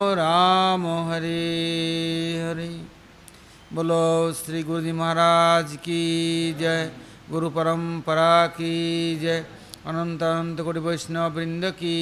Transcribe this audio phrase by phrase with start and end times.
[0.00, 1.36] राम हरे
[2.40, 2.66] हरे।
[3.72, 6.90] बोलो श्री गुरु जी महाराज की जय,
[7.30, 8.74] गुरु परंपरा की
[9.16, 9.38] जय,
[9.86, 11.94] अनंत अनंत कोटि वैष्णव वृंद की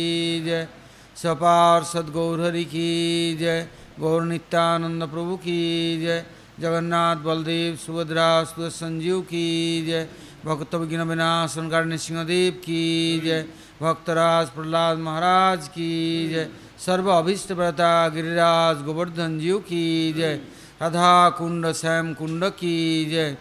[0.45, 0.67] जय,
[1.17, 3.67] सपार सदगौर हरि की जय,
[4.01, 5.57] गौर नित्यानंद प्रभु की
[6.01, 6.25] जय,
[6.61, 9.47] जगन्नाथ बलदेव सुभद्रा सुध संजीव की
[9.87, 10.09] जय,
[10.45, 11.07] भक्त विघ्न
[11.71, 13.45] कारण सिंहदेव की जय
[13.83, 20.35] भक्तराज प्रहलाद महाराज की जय। सर्व अभिष्ट व्रता, गिरिराज गोवर्धन जीव की जय।
[20.83, 23.37] राधा कुंड, श्याम कुंड की जय।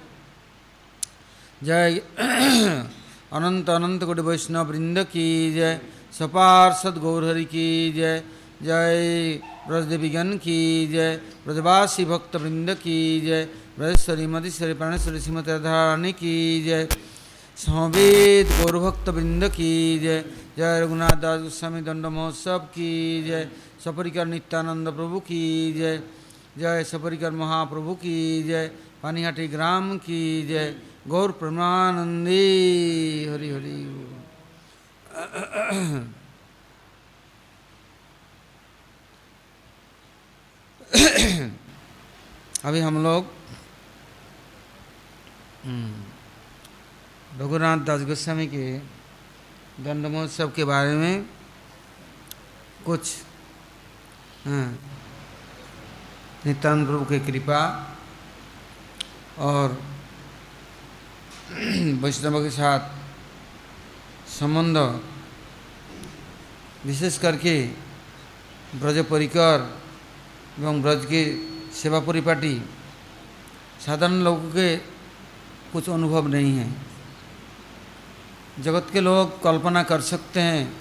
[1.63, 2.01] जय।
[3.33, 5.79] अनंत अनंत कोटि वैष्णव वृंद की जय।
[6.19, 8.23] सपार्षद गौरहरि की जय।
[8.63, 11.15] जय। ब्रजदेवीगण की जय।
[11.45, 13.45] ब्रजवासी भक्त वृंद की जय।
[13.79, 16.87] ब्रजेश्वरी, मधेश्वरी, प्राणेश्वरी, श्रीमती राधारानी की जय।
[17.63, 20.19] समवेद गौरभक्त वृंद की जय।
[20.57, 23.47] जय रघुनाथ दास गोस्वामी दंड महोत्सव की जय।
[23.85, 25.41] सपरिकर नित्यानंद प्रभु की
[25.73, 25.97] जय।
[26.57, 28.67] जय सपरिकर महाप्रभु की जय।
[29.03, 30.75] पानीहाटी ग्राम की जय।
[31.07, 32.43] गौर प्रमानंदी।
[33.31, 33.79] हरि हरि।
[42.65, 43.31] अभी हम लोग
[47.39, 48.65] रघुनाथ दास गोस्वामी के
[49.83, 51.25] दंड महोत्सव के बारे में
[52.85, 53.03] कुछ
[54.45, 54.67] हाँ,
[56.45, 57.61] नित्यानंद प्रभु की कृपा
[59.49, 59.67] और
[62.03, 62.81] वैष्णव के साथ
[64.29, 64.77] संबंध
[66.85, 67.55] विशेष करके
[68.79, 69.69] ब्रज परिकर
[70.59, 71.21] एवं ब्रज के
[71.81, 72.55] सेवा परिपाटी
[73.85, 74.75] साधारण लोगों के
[75.73, 76.92] कुछ अनुभव नहीं है।
[78.59, 80.77] जगत के लोग कल्पना कर सकते हैं,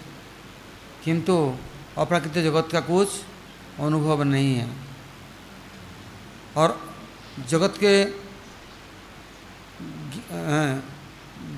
[1.04, 1.56] किंतु
[1.98, 3.08] अप्राकृतिक जगत का कुछ
[3.80, 4.68] अनुभव नहीं है।
[6.56, 6.92] और
[7.48, 8.04] जगत के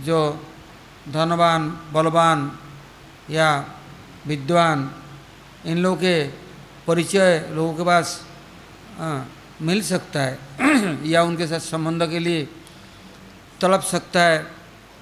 [0.05, 0.47] जो
[1.09, 2.59] धनवान, बलवान
[3.31, 3.65] या
[4.27, 4.91] विद्वान,
[5.67, 6.29] इन लोगों के
[6.87, 8.27] परिचय लोगों के पास
[9.63, 10.39] मिल सकता है।
[11.11, 12.47] या उनके साथ संबंध के लिए
[13.61, 14.47] तलब सकता है,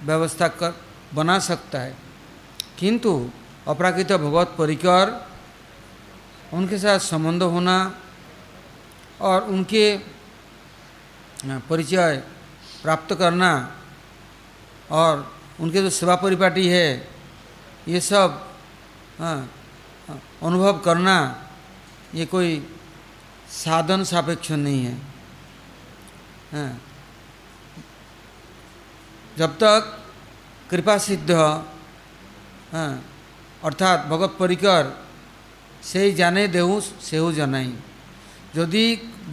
[0.03, 0.82] व्यवस्था कर
[1.15, 1.95] बना सकता है
[2.79, 3.13] किंतु
[3.69, 5.07] अपराकृत भगवत परिकर,
[6.53, 7.77] उनके साथ संबंध होना
[9.21, 9.87] और उनके
[11.69, 12.17] परिचय
[12.83, 13.53] प्राप्त करना
[14.91, 15.31] और
[15.61, 16.89] उनके जो सेवा परिपाटी है,
[17.89, 18.29] ये सब
[20.43, 21.17] अनुभव करना,
[22.15, 22.51] ये कोई
[23.49, 24.85] साधन सापेक्ष नहीं
[26.53, 26.81] हाँ।
[29.39, 30.02] जब तक
[30.73, 31.31] कृपा सिद्ध।
[32.73, 32.93] हाँ।
[33.65, 34.85] अर्थात भगत परिकर
[35.85, 37.31] से जाने देहु सेहु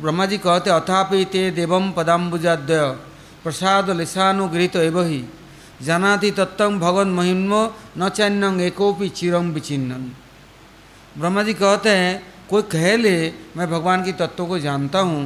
[0.02, 2.80] ब्रह्मा जी कहते अथापि ते देवम पदाम्बुजाद्य
[3.44, 5.24] प्रसाद लिशानुगृहित एव ही
[5.82, 7.62] जानाति तत्व भगवत महिमो
[7.98, 10.04] न चान्यंग एकोपि चिरम विचिन्नन।
[11.18, 12.14] ब्रह्मा जी कहते हैं
[12.50, 13.16] कोई कह ले
[13.58, 15.24] मैं भगवान की तत्वों को जानता हूँ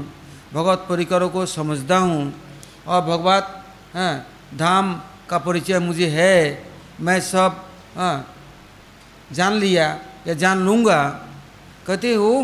[0.54, 2.22] भगवत परिकरों को समझता हूँ।
[2.88, 3.46] और भगवत
[3.94, 4.14] हाँ,
[4.56, 5.02] धाम
[5.34, 6.38] का परिचय मुझे है
[7.02, 7.52] मैं सब
[7.98, 8.18] हाँ,
[9.34, 9.88] जान लिया
[10.28, 11.00] या जान लूँगा।
[11.88, 12.42] कहते वो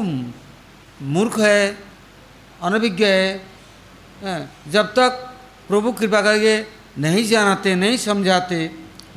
[1.06, 1.62] मूर्ख है
[2.66, 3.38] अनभिज्ञ है।
[4.26, 5.12] हाँ, जब तक
[5.70, 6.56] प्रभु कृपा करके
[6.98, 8.60] नहीं जानते नहीं समझाते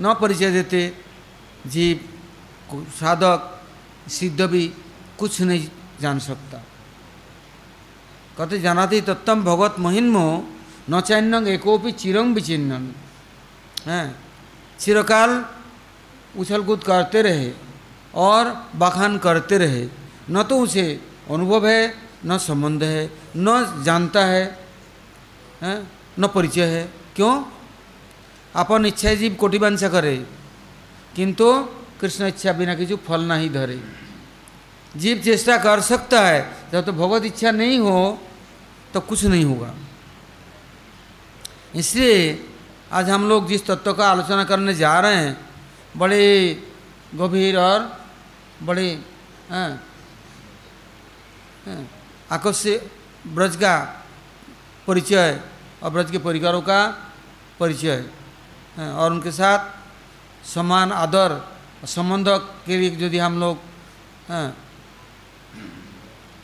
[0.00, 0.82] न परिचय देते
[1.66, 1.96] जीव
[3.00, 3.40] साधक
[4.12, 4.64] सिद्ध भी
[5.18, 5.68] कुछ नहीं
[6.00, 6.58] जान सकता।
[8.36, 10.26] कहते जानाते तत्तम भगवत महिन्मो
[10.90, 12.84] न चैन्यंग एकोपि चिरंग विचिन्नन
[13.86, 14.16] हैं।
[14.80, 15.44] चिरकाल
[16.34, 17.50] उछल कूद करते रहे
[18.14, 19.86] और बखान करते रहे।
[20.30, 20.84] न तो उसे
[21.30, 21.94] अनुभव है,
[22.26, 23.04] न संबंध है,
[23.36, 24.44] न जानता है,
[25.62, 26.84] हैं, न परिचय है।
[27.16, 27.34] क्यों?
[28.54, 30.16] अपन इच्छा जीव कोटि वंशा करे,
[31.16, 31.52] किंतु
[32.00, 33.80] कृष्ण इच्छा बिना किसी फल नहीं धरे।
[34.94, 36.40] जीव चेष्टा कर सकता है,
[36.72, 38.18] जब तो भगवत इच्छा नहीं हो
[38.94, 39.74] तो कुछ नहीं होगा।
[41.74, 42.32] इसलिए
[42.92, 45.36] आज हम लोग जिस तत्व का आलोचना करने जा रहे हैं,
[45.96, 46.24] बड़े
[47.14, 47.80] गंभीर और
[48.62, 48.88] बड़े
[52.32, 52.90] आकर्षित
[53.26, 53.76] ब्रज का
[54.86, 55.40] परिचय
[55.82, 56.80] और ब्रज के परिकारों का
[57.60, 58.04] परिचय
[58.76, 61.40] और उनके साथ समान आदर
[61.86, 62.28] संबंध
[62.66, 63.56] के लिए यदि हम लोग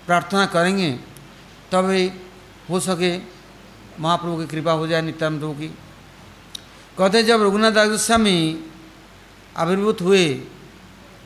[0.06, 0.90] प्रार्थना करेंगे,
[1.72, 2.10] तभी
[2.70, 3.12] हो सके
[4.00, 5.70] महाप्रभु की कृपा हो जाए नित्यानंद की।
[6.98, 8.38] कहते जब रघुनाथ दास गोस्वामी
[9.54, 10.24] आविर्भूत हुए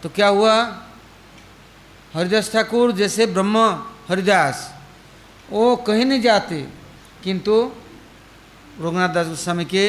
[0.02, 0.54] तो क्या हुआ?
[2.14, 3.56] हरिदास ठाकुर जैसे ब्रह्म
[4.08, 4.56] हरिदास,
[5.48, 6.60] वो कहीं नहीं जाते,
[7.24, 7.54] किंतु
[8.80, 9.84] रघुनाथ दास गोस्वामी के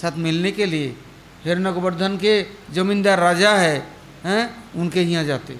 [0.00, 0.88] साथ मिलने के लिए
[1.44, 2.34] हिरण्य गोवर्धन के
[2.72, 3.76] जमींदार राजा है,
[4.24, 4.42] हैं,
[4.76, 5.56] उनके यहाँ जाते।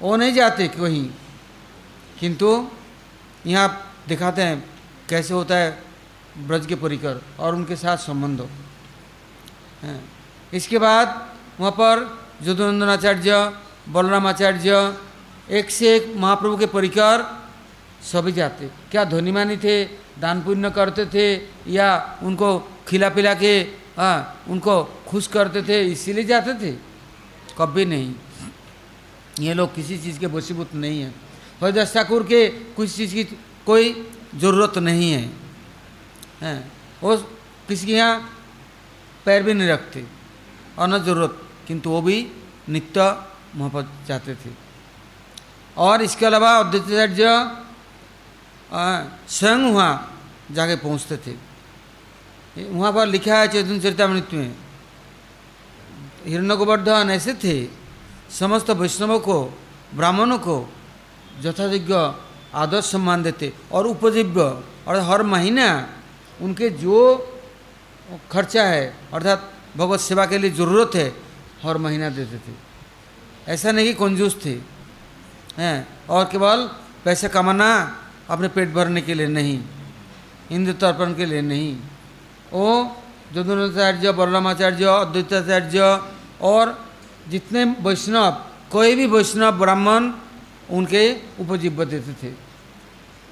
[0.00, 1.06] वो नहीं जाते कहीं,
[2.20, 2.50] किंतु
[3.46, 3.68] यहाँ
[4.08, 4.58] दिखाते हैं,
[5.08, 5.70] कैसे होता है
[6.46, 8.40] ब्रज के परिकर और उनके साथ संबंध
[9.82, 10.00] हैं।
[10.54, 11.08] इसके बाद
[11.60, 11.96] वहाँ पर
[12.42, 13.32] यदुनंदनाचार्य
[13.88, 14.96] बलरामाचार्य,
[15.50, 17.24] एक से एक महाप्रभु के परिकर
[18.02, 19.84] सभी जाते। क्या धनीमानी थे,
[20.20, 21.26] दान पुण्य करते थे
[21.72, 22.58] या उनको
[22.88, 23.60] खिला पिला के
[23.96, 26.72] हाँ उनको खुश करते थे, इसीलिए जाते थे?
[27.58, 28.14] कभी नहीं।
[29.40, 31.10] ये लोग किसी चीज़ के वशीभूत नहीं है।
[31.60, 33.24] हरिदास ठाकुर के कुछ चीज़ की
[33.66, 33.92] कोई
[34.36, 35.24] ज़रूरत नहीं है।
[36.40, 36.72] हैं।
[37.02, 37.16] वो
[37.68, 38.18] किसी के यहाँ
[39.26, 40.04] पैर भी नहीं रखते
[40.78, 42.16] और न ज़रूरत, किंतु वो भी
[42.68, 43.10] नित्य
[43.56, 44.50] पर जाते थे।
[45.76, 47.28] और इसके अलावा अद्वैताचार्य
[49.28, 49.92] स्वयं वहाँ
[50.50, 51.34] जाके पहुँचते थे।
[52.68, 54.54] वहाँ पर लिखा है चैतन्य चरितमृत्यु में।
[56.26, 57.54] हिरण्य गोवर्धन ऐसे थे,
[58.30, 59.38] समस्त वैष्णवों को,
[59.94, 60.56] ब्राह्मणों को
[61.40, 61.94] यथायोग्य
[62.54, 64.42] आदर सम्मान देते और उपजीव्य।
[64.88, 65.66] और हर महीना
[66.42, 66.96] उनके जो
[68.30, 71.08] खर्चा है, अर्थात भगवत सेवा के लिए ज़रूरत है,
[71.62, 72.54] हर महीना देते थे।
[73.48, 74.58] ऐसा नहीं कि कंजूस थे।
[75.58, 76.70] हैं, और केवल
[77.04, 77.96] पैसे कमाना
[78.30, 79.60] अपने पेट भरने के लिए नहीं
[80.50, 81.76] हिंदू तर्पण के लिए नहीं।
[82.52, 82.96] वो
[83.34, 86.02] जदुनाचार्य बलरामाचार्य, अद्वैताचार्य,
[86.40, 86.86] और
[87.28, 88.30] जितने वैष्णव,
[88.72, 90.10] कोई भी वैष्णव, ब्राह्मण
[90.70, 92.32] उनके उपजीव्य देते थे।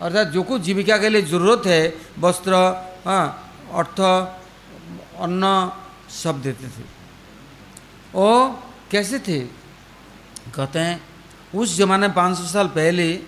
[0.02, 2.54] अर्थात जो कुछ जीविका के लिए ज़रूरत है, वस्त्र
[3.04, 4.00] हाँ अर्थ,
[5.20, 5.72] अन्न
[6.10, 6.82] सब देते थे।
[8.14, 9.40] वो कैसे थे?
[10.54, 11.04] कहते हैं,
[11.54, 13.20] उस जमाने में पाँच सौ साल पहले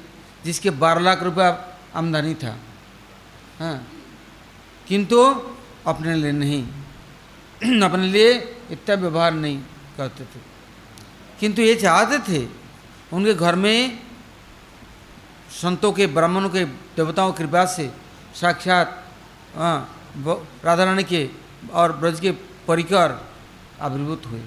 [0.44, 2.56] जिसके बारह लाख रुपया आमदनी था।
[3.58, 3.88] हाँ
[4.88, 5.24] किंतु
[5.86, 6.62] अपने लिए नहीं।
[7.82, 8.32] अपने लिए
[8.70, 9.62] इतना व्यवहार नहीं
[9.96, 10.40] करते थे।
[11.40, 12.48] किंतु ये चाहते थे,
[13.12, 14.02] उनके घर में
[15.50, 17.92] संतों के, ब्राह्मणों के देवताओं की कृपा से
[18.34, 18.99] साक्षात
[19.54, 21.28] राधा रानी के
[21.72, 22.30] और ब्रज के
[22.68, 23.20] परिकर
[23.80, 24.40] आविर्भूत हुए।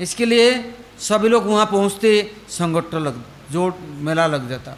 [0.00, 0.50] इसके लिए
[1.00, 2.10] सभी लोग वहाँ पहुँचते,
[2.48, 4.76] संगठन लग, जोड़, मेला लग जाता।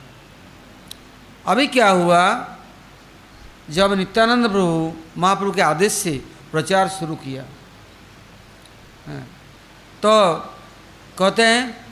[1.47, 2.23] अभी क्या हुआ,
[3.71, 6.13] जब नित्यानंद प्रभु महाप्रभु के आदेश से
[6.53, 7.43] प्रचार शुरू किया
[10.03, 10.13] तो
[11.19, 11.87] कहते हैं,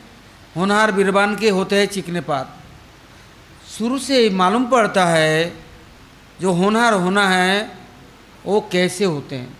[0.57, 2.53] होनहार बीरबान के होते हैं चिकने पात।
[3.69, 5.66] शुरू से मालूम पड़ता है
[6.41, 7.79] जो होनहार होना है
[8.47, 9.59] वो कैसे होते हैं?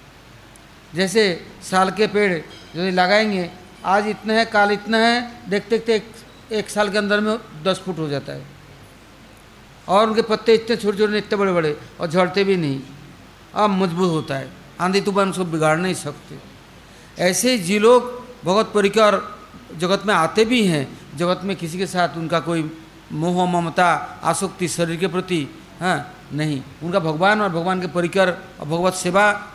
[0.95, 2.39] जैसे साल के पेड़
[2.77, 3.51] जो लगाएँगे
[3.85, 6.13] आज इतना है काल इतना है देखते देखते एक,
[6.53, 8.45] एक साल के अंदर में दस फुट हो जाता है।
[9.89, 12.81] और उनके पत्ते इतने छोटे छोटे इतने बड़े बड़े और झड़ते भी नहीं।
[13.55, 16.39] अब मज़बूत होता है। आंधी तूफ़ान उसको बिगाड़ नहीं सकते।
[17.19, 19.39] ऐसे ही जी लोग भगवत परिकर
[19.77, 22.79] जगत में आते भी हैं। जगत में किसी के साथ उनका कोई
[23.13, 25.49] मोह ममता आसक्ति शरीर के प्रति
[25.81, 28.31] हाँ नहीं। उनका भगवान और भगवान के परिकर
[28.61, 29.47] और भगवत सेवा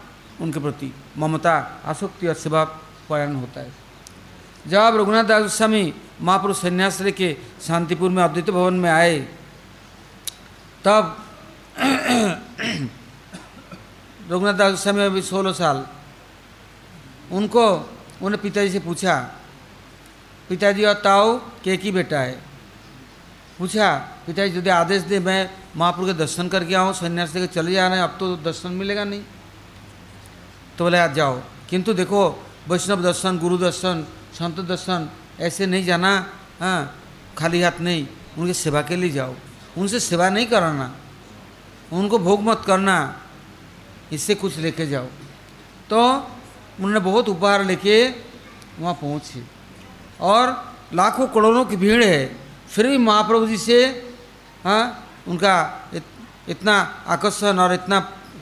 [0.42, 2.64] उनके प्रति, ममता, आसक्ति और सेवा
[3.10, 3.72] परायण होता है।
[4.68, 9.20] जब रघुनाथ दास गोस्वामी महापुरुष संन्यास के शांतिपुर में अद्वैत भवन में आए,
[10.84, 11.26] तब
[14.32, 15.88] रघुनाथ दास गोस्वामी अभी सोलह साल,
[17.32, 17.90] उनको,
[18.22, 19.16] उन्हें पिताजी से पूछा,
[20.50, 22.42] पिताजी, और ताओ के की बेटा है?
[23.58, 23.96] पूछा,
[24.28, 27.98] पिताजी, यदि आदेश दे, मैं महापुर के दर्शन करके आओ, सन्यास लेकर चले जा रहे
[27.98, 29.24] हैं, अब तो दर्शन मिलेगा नहीं।
[30.78, 35.10] तो बोले, आज जाओ। किंतु देखो, वैष्णव दर्शन, गुरु दर्शन, संत दर्शन,
[35.40, 37.04] ऐसे नहीं जाना हाँ
[37.38, 39.36] खाली हाथ नहीं। उनकी सेवा के लिए जाओ।
[39.78, 40.96] उनसे सेवा नहीं कराना।
[41.94, 43.22] उनको भोग मत करना।
[44.14, 45.06] इससे कुछ लेके जाओ।
[45.90, 48.10] तो उन्होंने बहुत उपहार लेके
[48.80, 49.44] वहाँ पहुँचे।
[50.22, 52.36] और लाखों करोड़ों की भीड़ है।
[52.70, 53.86] फिर भी महाप्रभु जी से
[54.64, 55.55] हाँ उनका
[55.95, 56.05] इत,
[56.49, 56.75] इतना
[57.09, 57.99] आकर्षण और इतना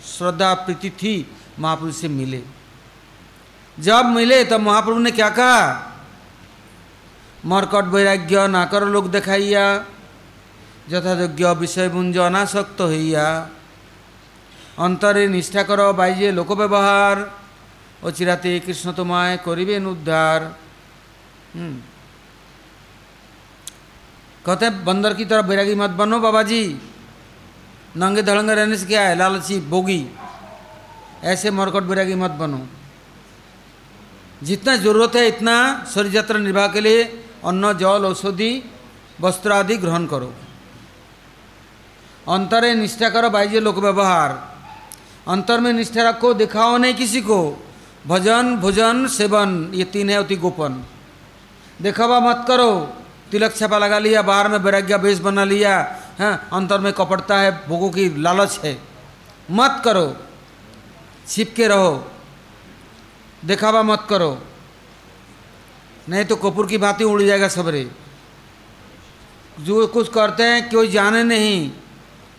[0.09, 1.14] श्रद्धा प्रीति थी
[1.59, 2.43] महाप्रभु से मिले
[3.78, 5.59] जब मिले तब महाप्रभु ने क्या कहा
[7.45, 9.64] मरकट वैराग्य ना कर लोग देखाइया
[10.88, 13.26] যথাযোগ্য বিষয়পুঞ্জ অনাসক্ত হইয়া
[14.78, 17.16] অন্তরে নিষ্ঠা কর বাইজে লোক ব্যবহার
[18.02, 20.40] ও চিরাতে কৃষ্ণ তোমায় করিবেন উদ্ধার
[21.54, 21.75] हम्म
[24.50, 26.82] कहते बंदर की तरह बैरागी मत बनो बाबा जी
[27.98, 29.15] नंगे धड़ंगे रहने से क्या है?
[29.15, 30.10] लालची बोगी
[31.24, 32.68] ऐसे मरकट बैरागी मत बनो।
[34.44, 37.03] जितना ज़रूरत है, इतना शरीर यात्रा निर्वाह के लिए
[37.46, 38.72] अन्न, जल, औषधि,
[39.22, 40.34] वस्त्र आदि ग्रहण करो।
[42.29, 44.29] अंतरे निष्ठा करो बाह्य लोक व्यवहार।
[45.27, 47.68] अंतर में निष्ठा रखो, दिखाओ नहीं किसी को।
[48.08, 50.84] भजन, भोजन, सेवन, ये तीन है, अति गोपन।
[51.82, 52.94] दिखावा मत करो।
[53.31, 55.77] तिलक छापा लगा लिया, बाहर में वैराग्य बेस बना लिया,
[56.19, 58.77] हैं अंतर में कपड़ता है, भोगों की लालच है।
[59.51, 60.15] मत करो
[61.27, 62.12] छिप के रहो,
[63.45, 64.31] देखावा मत करो।
[66.09, 67.89] नहीं तो कपूर की भांति उड़ जाएगा सबरे।
[69.59, 71.71] जो कुछ करते हैं, कोई जाने नहीं।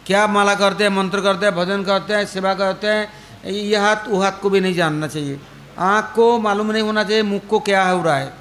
[0.06, 3.12] क्या माला करते हैं, मंत्र करते हैं, भजन करते हैं, सेवा करते हैं,
[3.47, 5.40] ये हाथ, वो हाथ को भी नहीं जानना चाहिए।
[5.78, 8.39] आँख को मालूम नहीं होना चाहिए, मुख को क्या हो रहा है।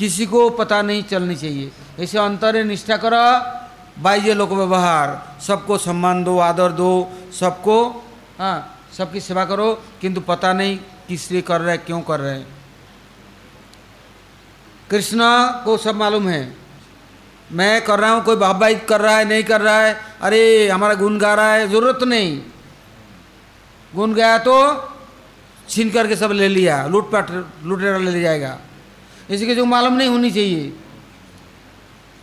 [0.00, 3.60] किसी को पता नहीं चलनी चाहिए। ऐसे अंतर निष्ठा करो,
[4.02, 8.04] बाह्य लोक व्यवहार, सबको सम्मान दो, आदर दो, सबको
[8.38, 10.78] हाँ सबकी सेवा करो, किंतु पता नहीं
[11.08, 12.46] किस लिए कर रहे हैं, क्यों कर रहे हैं।
[14.90, 15.18] कृष्ण
[15.64, 16.56] को सब मालूम है।
[17.52, 20.94] मैं कर रहा हूँ, कोई बाबाइत कर रहा है, नहीं कर रहा है, अरे, हमारा
[20.94, 22.42] गुण गा रहा है, ज़रूरत नहीं।
[23.94, 24.88] गुण गया तो
[25.68, 27.30] छीन करके सब ले लिया, लूटपाट,
[27.62, 28.58] लूटेरा ले लिया जाएगा।
[29.30, 30.72] इसी के जो मालूम नहीं होनी चाहिए।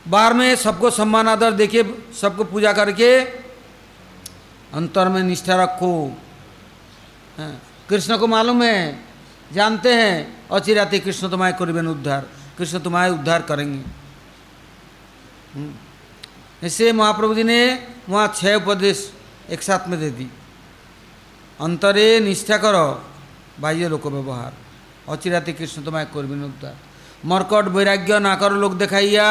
[0.05, 1.83] बाहर में सबको सम्मान आदर देके
[2.13, 3.19] सबको पूजा करके
[4.73, 5.91] अंतर में निष्ठा रखो।
[7.37, 8.99] हाँ, कृष्ण को मालूम है
[9.53, 10.15] जानते हैं
[10.51, 13.81] अचिराते कृष्ण तुम्हारे करीबन उद्धार कृष्ण तुम्हारे उद्धार करेंगे।
[16.61, 17.59] इससे महाप्रभु जी ने
[18.09, 19.11] वहाँ छह उपदेश
[19.49, 20.27] एक साथ में दे दी।
[21.59, 22.87] अंतरे निष्ठा करो
[23.59, 24.53] बाह्य लोक व्यवहार
[25.09, 26.75] अचिराते कृष्ण तुम्हारे करीबन उद्धार।
[27.24, 29.26] मरकट वैराग्य ना करो लोक देखाइया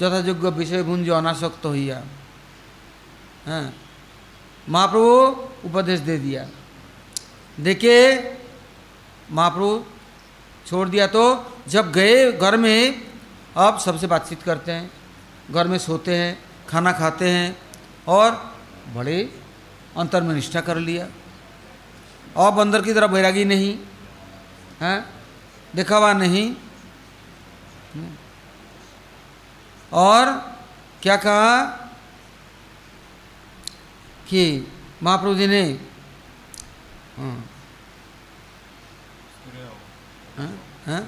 [0.00, 1.98] যথাযোগ্য বিষয়ভুঞ্জ অনাসক্ত হইয়া
[3.46, 3.66] हाँ
[4.66, 5.12] महाप्रभु
[5.66, 6.42] उपदेश दे दिया
[7.58, 7.96] देखे
[9.30, 9.70] महाप्रभु
[10.66, 11.24] छोड़ दिया तो
[11.68, 12.78] जब गए घर में
[13.58, 14.86] अब सबसे बातचीत करते हैं
[15.50, 16.30] घर में सोते हैं
[16.68, 17.48] खाना खाते हैं
[18.08, 18.30] और
[18.96, 19.18] बड़े
[19.96, 21.04] अंतर में निष्ठा कर लिया
[22.38, 23.72] अब अंदर की तरफ बैरागी नहीं
[24.82, 24.98] हैं
[25.74, 26.46] दिखावा नहीं
[29.91, 30.31] और
[31.01, 31.63] क्या कहा
[34.29, 34.43] कि
[35.03, 35.61] महाप्रभु जी ने
[37.17, 37.35] हाँ,
[40.37, 40.51] हाँ,
[40.85, 41.01] हाँ,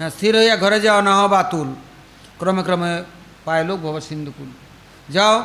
[0.00, 1.68] हाँ, स्थिर या घर जाओ ना हो बातुल।
[2.38, 2.82] क्रम क्रम
[3.46, 4.48] पाए लोग भव सिंधुकुल।
[5.10, 5.38] जाओ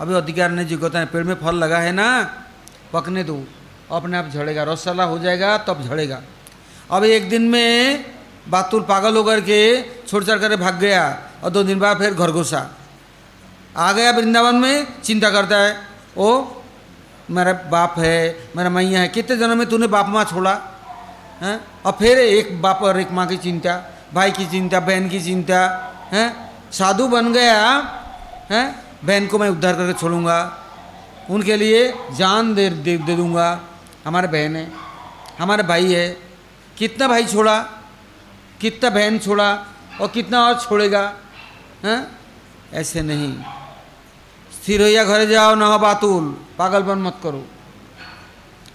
[0.00, 2.08] अभी अधिकार नहीं जिगोता है पेड़ में फल लगा है ना
[2.92, 3.36] पकने दो।
[3.90, 6.22] अपने आप झड़ेगा रसला हो जाएगा तब झड़ेगा।
[6.90, 8.04] अब एक दिन में
[8.50, 9.60] बातुल पागल होकर के
[10.06, 11.02] छोड़ छाड़ कर भाग गया
[11.44, 12.60] और दो दिन बाद फिर घर घुसा।
[13.76, 15.76] आ गया वृंदावन में चिंता करता है
[16.18, 16.28] ओ
[17.30, 18.16] मेरा बाप है
[18.56, 20.54] मेरा मैया है कितने जन्म में तूने बाप माँ छोड़ा?
[21.40, 21.56] हैं?
[21.86, 23.74] और फिर एक बाप और एक माँ की चिंता
[24.14, 25.60] भाई की चिंता बहन की चिंता
[26.12, 26.28] हैं?
[26.72, 27.58] साधु बन गया
[28.50, 28.66] हैं?
[29.04, 30.38] बहन को मैं उद्धार करके छोड़ूँगा।
[31.30, 33.48] उनके लिए जान दे दे, दे दूँगा।
[34.04, 34.66] हमारे बहन है
[35.38, 36.08] हमारे भाई है
[36.76, 37.56] कितना भाई छोड़ा?
[38.60, 39.50] कितना बहन छोड़ा
[40.00, 41.02] और कितना और छोड़ेगा,
[41.84, 42.00] हैं?
[42.72, 43.32] ऐसे नहीं।
[44.54, 46.24] स्थिर होइया घरे जाओ न हो बातुल
[46.58, 47.44] पागलपन मत करो।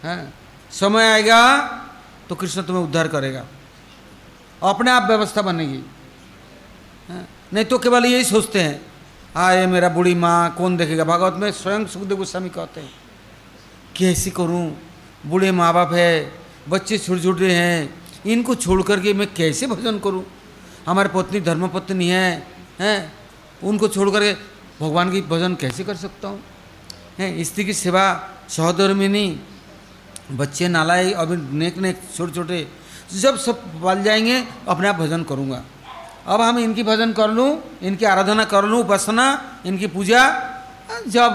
[0.03, 0.33] हैं?
[0.71, 1.41] समय आएगा
[2.29, 3.45] तो कृष्ण तुम्हें उद्धार करेगा।
[4.61, 5.81] अपने आप व्यवस्था बनेगी।
[7.53, 8.81] नहीं तो केवल यही सोचते हैं
[9.37, 11.03] आए मेरा बूढ़ी माँ, कौन देखेगा?
[11.03, 12.91] भागवत में स्वयं सुखदेव गोस्वामी कहते हैं,
[13.95, 14.65] कैसे करूँ?
[15.25, 16.31] बूढ़े माँ बाप है,
[16.69, 20.25] बच्चे छोटे छोटे हैं इनको छोड़ करके मैं कैसे भजन करूँ?
[20.87, 22.47] हमारे पत्नी धर्मपत्नी है,
[22.79, 23.13] हैं?
[23.63, 24.33] उनको छोड़ करके
[24.81, 26.43] भगवान की भजन कैसे कर सकता हूँ?
[27.19, 27.43] हैं?
[27.43, 29.39] स्त्री की सेवा सहधर्मिनी
[30.31, 32.67] बच्चे नालायक अभी नेक नेक छोटे छोटे
[33.13, 35.63] जब सब पल जाएँगे, अपने आप भजन करूँगा।
[36.27, 39.25] अब हम इनकी भजन कर लूँ, इनकी आराधना कर लूँ, उपासना,
[39.65, 40.21] इनकी पूजा,
[41.07, 41.31] जब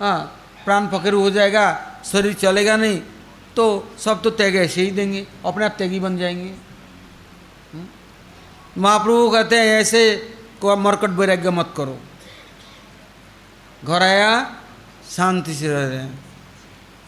[0.00, 1.64] हाँ प्राण पकड़ हो जाएगा,
[2.04, 3.00] शरीर चलेगा नहीं
[3.56, 6.54] तो सब तो त्याग ऐसे ही देंगे, अपने आप त्यागी बन जाएँगे।
[8.78, 10.16] महाप्रभु कहते हैं, ऐसे
[10.60, 11.98] को मरकट वैराग्य मत करो।
[13.84, 14.56] घर आया,
[15.10, 16.24] शांति से रह रहे हैं।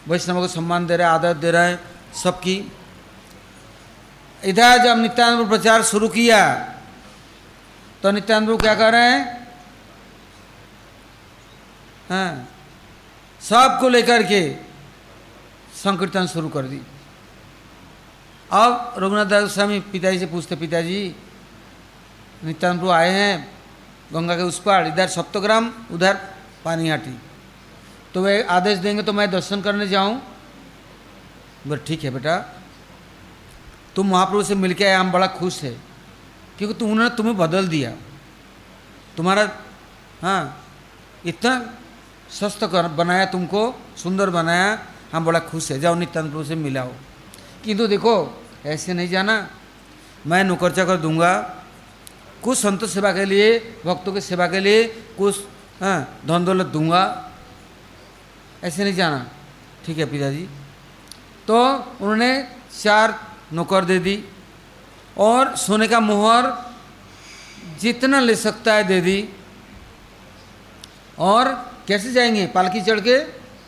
[0.07, 1.79] वैष्णव को सम्मान दे रहे हैं, आदर दे रहे हैं,
[2.13, 2.55] सबकी।
[4.43, 6.39] इधर जब नित्यानंद प्रचार शुरू किया
[8.03, 9.47] तो नित्यानंद क्या कर रहे हैं?
[12.09, 12.47] हाँ
[13.41, 14.41] सबको लेकर के
[15.77, 16.81] संकीर्तन शुरू कर दी।
[18.49, 20.99] अब रघुनाथ दास स्वामी पिताजी से पूछते, पिताजी
[22.39, 23.47] नित्यानंद प्रभु आए हैं,
[24.13, 26.13] गंगा के उस पार इधर सप्तग्राम, उधर
[26.65, 27.17] पानीहाटी।
[28.13, 30.15] तो वे आदेश देंगे तो मैं दर्शन करने जाऊँ।
[31.67, 32.37] बोले, ठीक है बेटा,
[33.95, 35.75] तुम महाप्रभु से मिलके आए, हम बड़ा खुश है,
[36.57, 37.91] क्योंकि तुम उन्होंने तुम्हें बदल दिया।
[39.17, 39.49] तुम्हारा
[40.21, 40.41] हाँ
[41.25, 41.53] इतना
[42.31, 43.61] स्वस्थ कर, बनाया तुमको,
[43.97, 44.75] सुंदर बनाया
[45.13, 46.91] हम बड़ा खुश है। जाओ नित्यानंद प्रभु से मिलाओ।
[47.63, 49.49] किंतु देखो, ऐसे नहीं जाना।
[50.27, 51.63] मैं नौकर चाकर दूँगा।
[52.43, 54.83] कुछ संत सेवा के लिए, भक्तों की सेवा के लिए
[55.17, 55.39] कुछ
[55.81, 57.31] हाँ धन दौलत दूँगा।
[58.63, 59.27] ऐसे नहीं जाना।
[59.85, 60.49] ठीक है पिताजी।
[61.47, 62.47] तो उन्होंने
[62.81, 63.19] चार
[63.53, 64.23] नौकर दे दी
[65.17, 66.75] और सोने का मोहर
[67.79, 69.29] जितना ले सकता है दे दी।
[71.19, 72.47] और कैसे जाएँगे?
[72.47, 73.19] पालकी चढ़ के,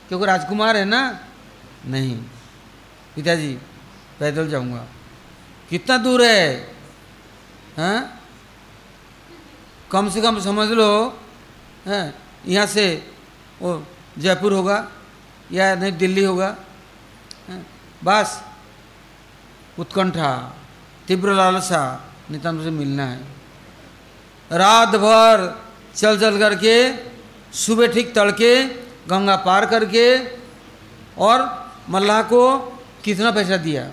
[0.08, 1.20] क्योंकि राजकुमार है ना
[1.86, 2.18] नहीं।
[3.16, 3.58] पिताजी,
[4.20, 4.86] पैदल जाऊँगा।
[5.70, 6.76] कितना दूर है?
[7.78, 8.22] हैं?
[9.92, 11.20] कम से कम समझ लो,
[11.86, 12.16] हैं,
[12.48, 13.12] यहाँ से
[13.62, 14.92] वो जयपुर होगा
[15.52, 16.56] या नहीं, दिल्ली होगा।
[17.50, 17.66] हैं?
[18.04, 18.44] बस।
[19.80, 20.56] उत्कंठा,
[21.08, 23.18] तीव्र लालसा नितानंद से मिलना है।
[24.52, 26.94] रात भर चल चल करके,
[27.58, 28.66] सुबह ठीक तड़के
[29.08, 30.18] गंगा पार करके
[31.18, 32.58] और मल्लाह को
[33.04, 33.84] कितना पैसा दिया?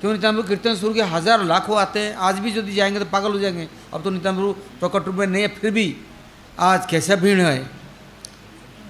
[0.00, 3.32] क्यों नित्यानंद कीर्तन शुरू के हज़ार लाखों आते हैं। आज भी यदि जाएँगे तो पागल
[3.32, 5.96] हो जाएँगे। अब तो नित्यानंद प्रकट रूप में नहीं है, फिर भी
[6.58, 7.70] आज कैसा भीड़ है?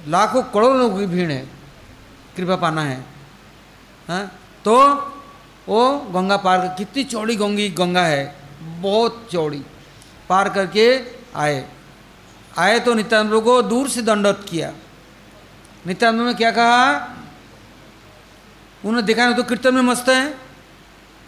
[0.09, 1.47] लाखों करोड़ों लोगों की भीड़ है।
[2.37, 3.05] कृपा पाना है।
[4.09, 4.25] हाँ?
[4.65, 4.75] तो
[5.69, 8.35] वो गंगा पार कर, कितनी चौड़ी गंगी, गंगा है।
[8.81, 9.63] बहुत चौड़ी।
[10.29, 10.87] पार करके
[11.37, 11.65] आए।
[12.59, 14.73] आए तो नित्यानंद को दूर से दंडवत किया।
[15.87, 17.15] नित्यानंद ने क्या कहा?
[18.83, 20.35] उन्होंने देखा नहीं तो कीर्तन में मस्त है,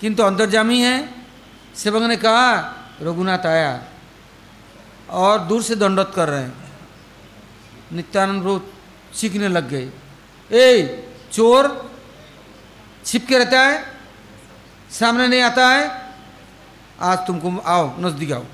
[0.00, 0.96] किंतु अंतर्जामी है।
[1.74, 2.50] सेवक ने कहा,
[3.02, 3.72] रघुनाथ आया
[5.10, 6.52] और दूर से दंडवत कर रहे हैं।
[7.92, 9.90] नित्यानंद प्रभु सीखने लग गए।
[10.50, 11.90] ए, चोर,
[13.04, 13.84] छिपके रहता है,
[14.90, 15.84] सामने नहीं आता है।
[17.00, 18.44] आज तुमको आओ, नज़दीक आओ।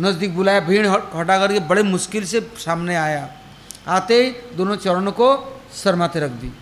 [0.00, 3.28] नज़दीक बुलाया, भीड़ हटा करके बड़े मुश्किल से सामने आया।
[3.88, 5.28] आते ही दोनों चरणों को
[5.74, 6.52] शर्माते रख दी।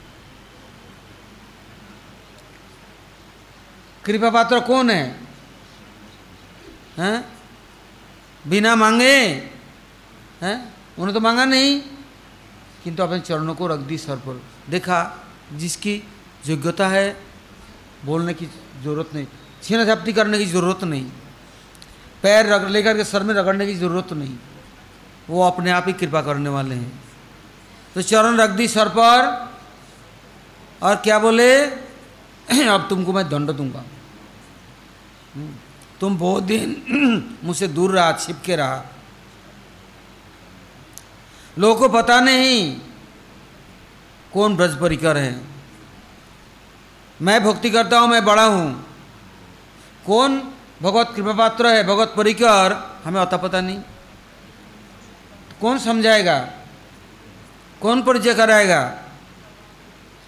[4.06, 5.20] कृपा पात्र कौन है?
[6.98, 7.28] हैं?
[8.46, 9.16] बिना मांगे?
[10.42, 10.64] हैं?
[10.74, 11.80] उन्होंने तो मांगा नहीं।
[12.84, 16.02] किंतु अपने चरणों को रख दी सर पर। देखा, जिसकी
[16.46, 17.20] योग्यता है,
[18.04, 18.46] बोलने की
[18.82, 19.26] ज़रूरत नहीं।
[19.62, 21.04] छीना झपटी करने की ज़रूरत नहीं।
[22.22, 24.36] पैर रगड़ लेकर के सर में रगड़ने की ज़रूरत नहीं।
[25.30, 27.04] वो अपने आप ही कृपा करने वाले हैं।
[27.94, 29.46] तो चरण रख दी सर पर।
[30.82, 31.66] और क्या बोले?
[32.68, 33.84] अब तुमको मैं दंड दूँगा।
[36.00, 36.82] तुम बहुत दिन
[37.44, 38.84] मुझसे दूर रहा छिपके रहा।
[41.58, 42.80] लोगों को पता नहीं
[44.32, 45.40] कौन ब्रज परिकर है।
[47.22, 48.86] मैं भक्ति करता हूँ, मैं बड़ा हूँ।
[50.06, 53.80] कौन भगवत कृपा पात्र है, भगवत परिकर, हमें अता पता नहीं।
[55.60, 56.48] कौन समझाएगा?
[57.80, 58.98] कौन परिचय कराएगा?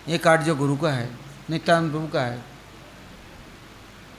[0.08, 1.10] ये कार्य गुरु का है,
[1.50, 2.47] नित्यानंद प्रभु का है।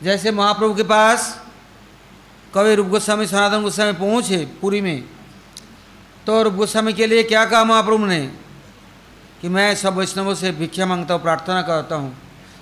[0.03, 1.43] जैसे महाप्रभु के पास
[2.53, 5.03] कवि रूप गोस्वामी सनातन गोस्वामी पहुँचे पूरी में
[6.25, 8.19] तो रूप गोस्वामी के लिए क्या कहा महाप्रभु ने?
[9.41, 12.17] कि मैं सब वैष्णवों से भिक्षा माँगता हूँ, प्रार्थना करता हूँ।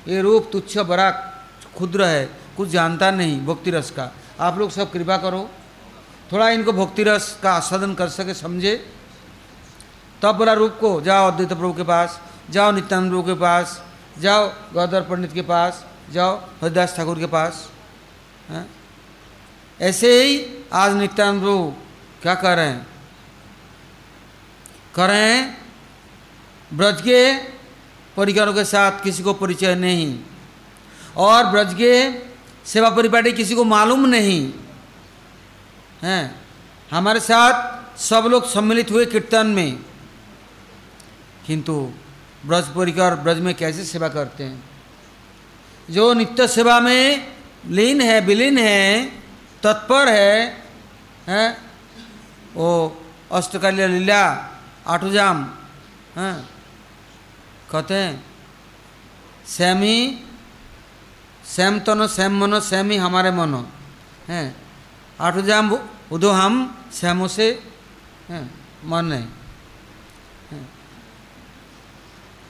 [0.08, 2.26] ये रूप तुच्छ, बड़ा क्षुद्र है,
[2.58, 5.50] कुछ जानता नहीं भक्ति रस का। आप लोग सब कृपा करो,
[6.32, 8.76] थोड़ा इनको भक्ति रस का आस्वादन कर सके, समझे?
[10.22, 12.20] तब बोला, रूप को, जाओ अद्वैत प्रभु के पास,
[12.50, 13.82] जाओ नित्यानंद प्रभु के पास,
[14.20, 17.70] जाओ गौधर पंडित के पास जाओ, हरिदास ठाकुर के पास,
[18.50, 18.66] है?
[19.82, 21.74] ऐसे ही आज नित्यानंद प्रभु
[22.22, 22.88] क्या कर रहे हैं?
[24.96, 25.58] कर रहे हैं
[26.74, 27.38] ब्रज के
[28.18, 30.20] परिवारों के साथ किसी को परिचय नहीं
[31.18, 32.12] और ब्रज के
[32.66, 34.54] सेवा परिपाटी किसी को मालूम नहीं,
[36.04, 36.42] हैं?
[36.92, 39.80] हमारे साथ सब लोग सम्मिलित हुए कीर्तन में।
[41.46, 41.92] किंतु
[42.46, 44.77] ब्रज परिकर ब्रज में कैसे सेवा करते हैं?
[45.90, 47.28] जो नित्य सेवा में
[47.68, 49.06] लीन है, विलीन है,
[49.64, 50.64] तत्पर है,
[51.28, 51.50] हैं?
[52.56, 52.70] वो
[53.32, 54.24] अष्टकाल्य लीला,
[54.88, 55.44] आठुजाम,
[56.18, 56.36] हैं?
[57.72, 58.24] कहते हैं
[59.48, 59.98] श्यामी
[61.56, 63.66] श्याम तनो श्याम मनो श्यामी हमारे मनो,
[64.28, 64.56] हैं?
[65.20, 65.72] आठुजाम
[66.12, 66.54] उदो हम
[66.94, 67.48] श्यामों से
[68.86, 69.22] मन है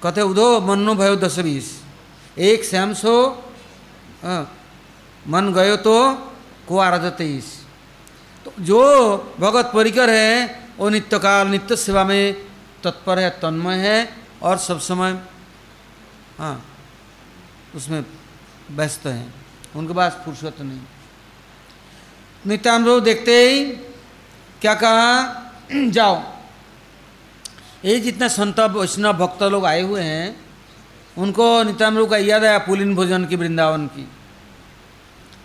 [0.04, 1.68] कहते उदो मनो भयो दस बीस
[2.40, 3.14] एक श्याम सो
[5.28, 6.14] मन गयो तो
[6.68, 7.66] को आराध तेईस
[8.46, 12.34] तो जो भगत परिकर है, वो नित्य काल नित्य सेवा में
[12.84, 15.20] तत्पर है, तन्मय है, और सब समय
[16.38, 16.66] हाँ
[17.76, 18.06] उसमें
[18.72, 19.34] व्यस्त हैं।
[19.76, 20.80] उनके पास फुर्सत नहीं।
[22.48, 23.66] नित्यानुभव देखते ही
[24.62, 25.12] क्या कहा,
[25.92, 26.24] जाओ।
[27.86, 30.47] ये जितना संत, वैष्णव भक्त लोग आए हुए हैं
[31.18, 34.06] उनको नित्यानंद का याद आया पुलिन भोजन की वृंदावन की।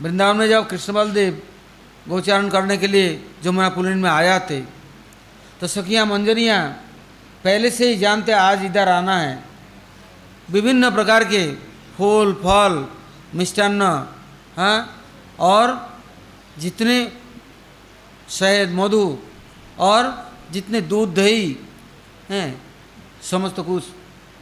[0.01, 1.43] वृंदावन में जब कृष्ण बलदेव
[2.09, 3.09] गोचारण करने के लिए
[3.43, 4.61] जमुना पुलिन में आया थे
[5.61, 6.61] तो सखियाँ मंजरियाँ
[7.45, 9.35] पहले से ही जानते आज इधर आना है।
[10.51, 11.43] विभिन्न प्रकार के
[11.97, 12.87] फूल, फल,
[13.35, 13.83] मिष्टान्न
[14.57, 14.79] हाँ
[15.41, 15.67] और
[16.59, 16.97] जितने
[18.29, 19.19] शहद, मधु,
[19.79, 20.03] और
[20.53, 21.57] जितने दूध, दही,
[22.31, 22.61] हैं,
[23.23, 23.85] समस्त कुछ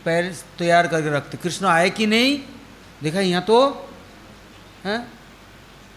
[0.04, 2.38] पैर तैयार करके रखते। कृष्ण आए कि नहीं?
[3.02, 3.88] देखा, यहाँ तो
[4.84, 5.00] हैं?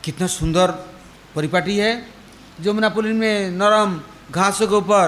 [0.04, 0.72] कितना सुंदर
[1.36, 1.92] परिपाटी है
[2.62, 4.00] जमुना पुलिन में नरम
[4.32, 5.08] घासों के ऊपर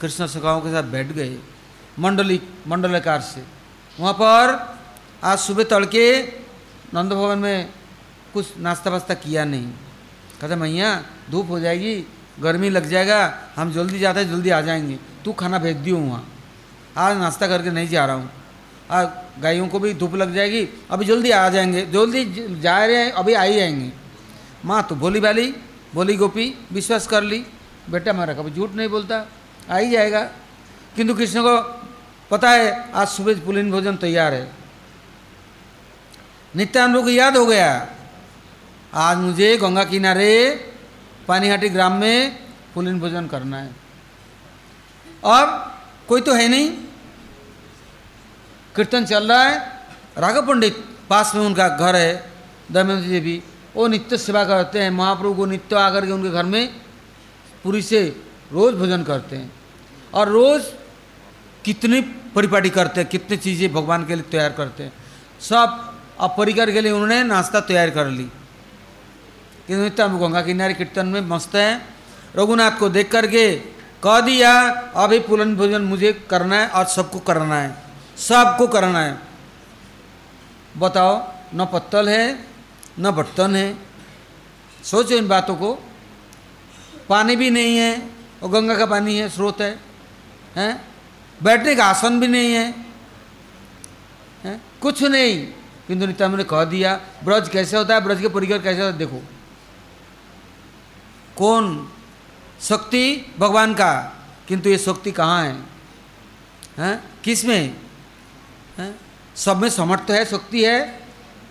[0.00, 1.36] कृष्ण सखाओं के साथ बैठ गए,
[1.98, 3.42] मंडली, मंडलाकार से।
[3.96, 4.78] वहाँ पर
[5.24, 6.04] आज सुबह तड़के
[6.94, 7.70] नंद भवन में
[8.34, 9.66] कुछ नाश्ता वास्ता किया नहीं।
[10.40, 10.90] कहते, मैया,
[11.30, 11.94] धूप हो जाएगी,
[12.40, 13.20] गर्मी लग जाएगा,
[13.56, 16.26] हम जल्दी जाते हैं, जल्दी आ जाएँगे। तू खाना भेज दियो वहाँ।
[16.96, 18.30] आज नाश्ता करके नहीं जा रहा हूँ।
[18.90, 19.08] आज
[19.40, 22.24] गायों को भी धूप लग जाएगी। अभी जल्दी आ जाएँगे। जल्दी
[22.60, 23.92] जा रहे हैं, अभी आ ही जाएँगे।
[24.64, 25.54] माँ तो बोली भाली
[25.94, 27.46] बोली गोपी, विश्वास कर ली।
[27.90, 29.26] बेटा मेरा कभी झूठ नहीं बोलता।
[29.70, 30.22] आ ही जाएगा।
[30.96, 31.82] किंतु कृष्ण को
[32.30, 34.52] पता है, आज सुबह पुलिन भोजन तैयार है।
[36.56, 37.88] नित्यानंद को याद हो गया।
[38.94, 40.54] आज मुझे गंगा किनारे,
[41.28, 42.38] पानीहाटी ग्राम में
[42.74, 43.70] पुलिन भोजन करना है।
[45.24, 45.79] अब
[46.10, 46.70] कोई तो है नहीं।
[48.76, 49.58] कीर्तन चल रहा है।
[50.18, 52.32] राघव पंडित पास में उनका घर है
[52.72, 53.42] दमयंती देवी
[53.76, 56.80] वो नित्य सेवा करते हैं, महाप्रभु को नित्य आकर के उनके घर में
[57.64, 59.52] पूरी से रोज़ भोजन करते हैं।
[60.14, 60.62] और रोज़
[61.64, 62.00] कितनी
[62.34, 64.92] परिपाटी करते हैं, कितनी चीज़ें भगवान के लिए तैयार करते हैं।
[65.40, 68.24] सब अब परिकर के लिए उन्होंने नाश्ता तैयार कर ली।
[69.66, 71.94] कि नित्य हम गंगा किनारे कीर्तन में मस्त हैं।
[72.36, 77.60] रघुनाथ को देख करके कह दिया, अभी पुलन भोजन मुझे करना है और सबको करना
[77.60, 77.82] है।
[78.16, 79.18] सबको करना है।
[80.78, 82.46] बताओ, न पत्तल है,
[83.00, 83.78] न बर्तन है।
[84.84, 85.78] सोचो इन बातों को।
[87.08, 88.10] पानी भी नहीं है
[88.42, 89.80] और गंगा का पानी है, स्रोत है।
[90.56, 90.84] हैं?
[91.42, 92.74] बैठने का आसन भी नहीं है।
[94.44, 94.62] हैं?
[94.82, 95.46] कुछ नहीं।
[95.88, 98.00] किंतु नित्यानंद ने कह दिया, ब्रज कैसे होता है?
[98.00, 98.98] ब्रज के परिकर कैसे होता है?
[98.98, 99.22] देखो।
[101.38, 101.92] कौन
[102.62, 104.16] शक्ति भगवान का।
[104.48, 105.62] किंतु ये शक्ति कहाँ है?
[106.78, 107.04] हैं?
[107.24, 107.76] किसमें?
[108.78, 109.00] हैं?
[109.36, 111.00] सब में समर्थ तो है, शक्ति है।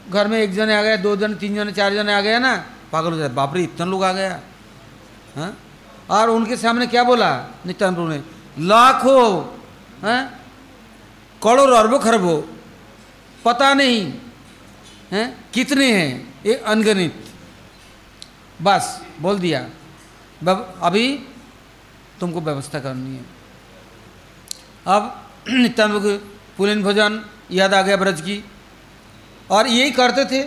[0.09, 2.65] घर में एक जने आ गया, दो जने, तीन जने, चार जने आ गया ना,
[2.91, 4.39] पागल हो जाए। बापरे इतने लोग आ गया।
[5.35, 5.57] हैं?
[6.09, 7.47] और उनके सामने क्या बोला?
[7.65, 8.23] नित्यानंद ने,
[8.65, 9.43] लाखों,
[10.03, 10.39] हैं?
[11.43, 12.41] करोड़ अरबों खरबों,
[13.45, 14.13] पता नहीं,
[15.11, 15.45] हैं?
[15.53, 16.39] कितने हैं?
[16.45, 17.25] ये अनगणित
[18.61, 19.69] बस, बोल दिया।
[20.47, 21.23] अभी
[22.19, 23.25] तुमको व्यवस्था करनी है।
[24.87, 28.45] अब नित्यानंद पुलिन भोजन याद आ गया ब्रज की।
[29.51, 30.43] और यही करते थे।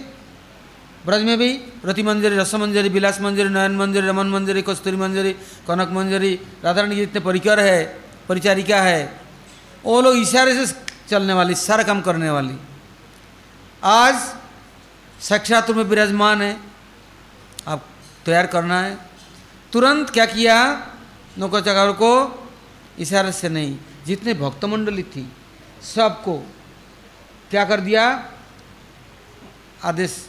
[1.06, 5.32] ब्रज में भी रति मंजरी, रस मंजरी विलास मंजरी, नयन मंजरी, रमन मंजरी, कस्तूरी मंजरी,
[5.68, 9.20] कनक मंजरी राधा रानी जितने परिकर है, परिचारिका है।
[9.84, 10.74] वो लोग इशारे से
[11.08, 12.56] चलने वाली, सारा काम करने वाली।
[13.84, 14.14] आज
[15.20, 16.60] साक्षात में विराजमान है।
[17.66, 17.80] अब
[18.26, 19.11] तैयार करना है।
[19.72, 20.86] तुरंत क्या किया?
[21.38, 22.10] नौकर को
[22.98, 25.32] इशारे से नहीं, जितने भक्त मंडली थी,
[25.94, 26.38] सबको
[27.50, 28.32] क्या कर दिया?
[29.84, 30.28] आदेश,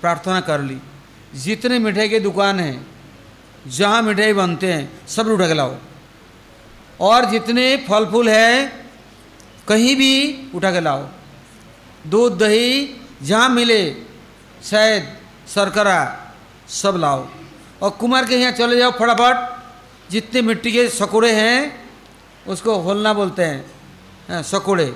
[0.00, 0.78] प्रार्थना कर ली।
[1.34, 2.86] जितने मिठाई की दुकान हैं,
[3.66, 5.76] जहाँ मिठाई बनते हैं, सब उठा के लाओ।
[7.00, 8.84] और जितने फल फूल है,
[9.68, 10.12] कहीं भी
[10.54, 11.08] उठा के लाओ।
[12.06, 13.94] दूध, दही, जहाँ मिले,
[14.62, 15.16] शहद,
[15.48, 16.30] शर्करा,
[16.68, 17.28] सब लाओ।
[17.84, 21.58] और कुमार के यहाँ चले जाओ फटाफट। जितने मिट्टी के सकोड़े हैं
[22.46, 24.86] उसको होलना बोलते हैं। सकोड़े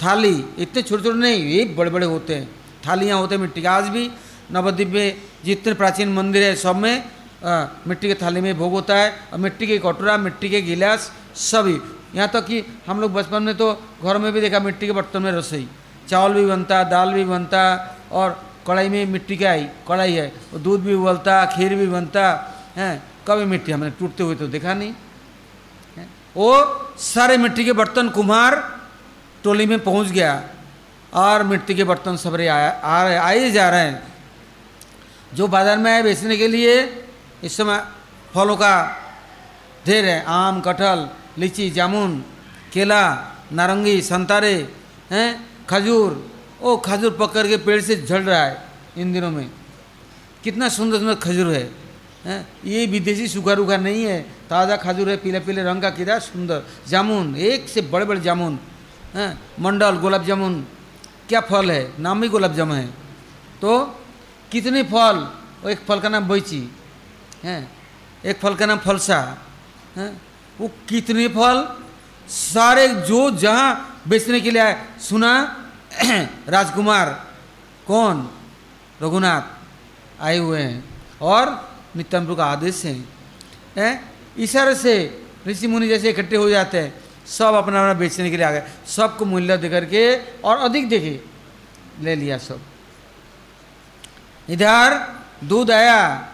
[0.00, 2.48] थाली इतने छोटे छोटे नहीं ये बड़े बड़े होते हैं।
[2.86, 4.10] थालियाँ होते हैं मिट्टी के। आज भी
[4.52, 7.04] नवद्वीप में जितने प्राचीन मंदिर है सब में
[7.38, 11.12] आ, मिट्टी के थाली में भोग होता है। और मिट्टी के कटोरा मिट्टी के गिलास
[11.36, 11.78] सभी।
[12.14, 15.22] यहाँ तक कि हम लोग बचपन में तो घर में भी देखा मिट्टी के बर्तन
[15.22, 15.68] में रसोई।
[16.08, 17.62] चावल भी बनता दाल भी बनता
[18.12, 18.30] और
[18.68, 22.24] कढ़ाई में मिट्टी का आई कढ़ाई है। और दूध भी उबलता, खीर भी बनता,
[22.76, 23.02] है?
[23.28, 24.94] कभी मिट्टी हमने टूटते हुए तो देखा नहीं
[26.36, 26.50] वो
[27.00, 28.54] सारे मिट्टी के बर्तन कुम्हार
[29.44, 30.42] टोली में पहुँच गया।
[31.12, 34.02] और मिट्टी के बर्तन सबरे आया आ रहे, आए जा रहे हैं।
[35.34, 36.74] जो बाज़ार में आए बेचने के लिए
[37.44, 37.82] इस समय
[38.34, 38.74] फलों का
[39.86, 42.16] ढेर है। आम, कटहल, लीची, जामुन,
[42.72, 43.02] केला,
[43.52, 44.54] नारंगी, संतारे,
[45.10, 45.28] हैं?
[45.68, 46.10] खजूर
[46.62, 48.62] ओ खजूर पकड़ के पेड़ से झड़ रहा है
[48.96, 49.50] इन दिनों में।
[50.44, 51.70] कितना सुंदर सुंदर खजूर है,
[52.24, 52.48] हैं?
[52.64, 56.62] ये विदेशी सूखा रूखा नहीं है, ताज़ा खजूर है, पीले पीले रंग का किधर सुंदर।
[56.88, 58.58] जामुन, एक से बड़े बड़े जामुन,
[59.14, 59.30] हैं?
[59.60, 60.60] मंडल, गुलाब जामुन,
[61.28, 61.92] क्या फल है?
[62.00, 62.86] नाम ही गुलाब जामुन है।
[63.60, 63.78] तो
[64.52, 65.26] कितने फल?
[65.66, 66.62] एक फल का नाम बैची,
[67.44, 67.70] हैं?
[68.24, 69.20] एक फल का नाम फलसा,
[69.96, 70.10] हैं?
[70.60, 71.66] वो कितने फल?
[72.28, 75.32] सारे जो जहाँ बेचने के लिए आए, सुना?
[76.48, 77.26] राजकुमार,
[77.86, 78.30] कौन?
[79.02, 79.42] रघुनाथ
[80.22, 80.84] आए हुए हैं
[81.22, 82.94] और नित्यानंद का आदेश है।
[83.76, 84.12] हैं?
[84.38, 88.46] इशारे से, ऋषि मुनि जैसे इकट्ठे हो जाते हैं, सब अपना अपना बेचने के लिए
[88.46, 91.24] आ गए। सबको मूल्य दे करके और अधिक देखे
[92.00, 92.60] ले लिया सब।
[94.48, 96.28] इधर दूध आया।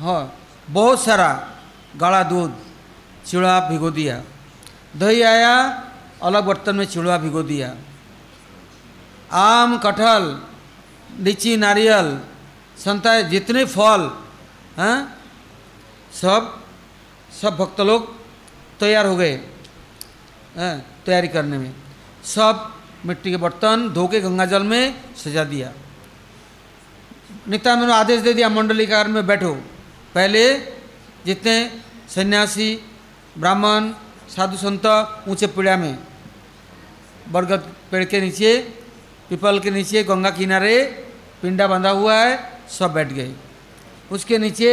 [0.00, 0.38] हाँ
[0.70, 1.50] बहुत सारा
[1.96, 2.54] गाढ़ा दूध
[3.26, 4.22] चिड़ा भिगो दिया।
[4.96, 5.84] दही आया,
[6.22, 7.74] अलग बर्तन में चिड़वा भिगो दिया।
[9.30, 10.24] आम, कटहल,
[11.20, 12.18] लीची, नारियल
[12.78, 14.10] संता जितने फल,
[14.78, 14.98] हैं,
[16.12, 16.62] सब
[17.32, 18.14] सब भक्त लोग
[18.80, 19.32] तैयार हो गए,
[20.56, 20.74] हैं,
[21.06, 21.74] तैयारी करने में।
[22.24, 22.72] सब
[23.06, 25.72] मिट्टी के बर्तन धो के गंगा जल में सजा दिया।
[27.48, 29.52] नित्यानंद ने आदेश दे दिया, मंडली कार में बैठो।
[30.14, 30.42] पहले
[31.26, 31.56] जितने
[32.08, 32.70] सन्यासी,
[33.38, 33.92] ब्राह्मण,
[34.28, 34.86] साधु संत
[35.28, 35.98] ऊँचे पीड़ा में,
[37.28, 38.50] बरगद पेड़ के नीचे
[39.30, 40.82] पीपल के नीचे गंगा किनारे
[41.42, 42.38] पिंडा बंधा हुआ है,
[42.70, 43.32] सब बैठ गए।
[44.10, 44.70] उसके नीचे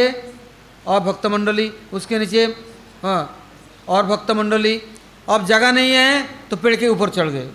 [0.86, 2.44] और भक्त मंडली, उसके नीचे
[3.02, 3.22] हाँ
[3.88, 4.80] और भक्त मंडली।
[5.28, 7.48] अब जगह नहीं है तो पेड़ के ऊपर चढ़ गए,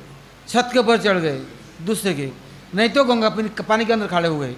[0.47, 1.38] छत के ऊपर चढ़ गए,
[1.81, 2.29] दूसरे के।
[2.75, 4.55] नहीं तो गंगा पानी के अंदर खड़े हो गए।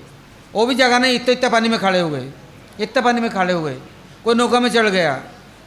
[0.54, 2.32] वो भी जगह नहीं इतना इतना पानी में खड़े हो गए,
[2.80, 3.77] इतना पानी में खड़े हो गए।
[4.23, 5.13] कोई नौका में चढ़ गया।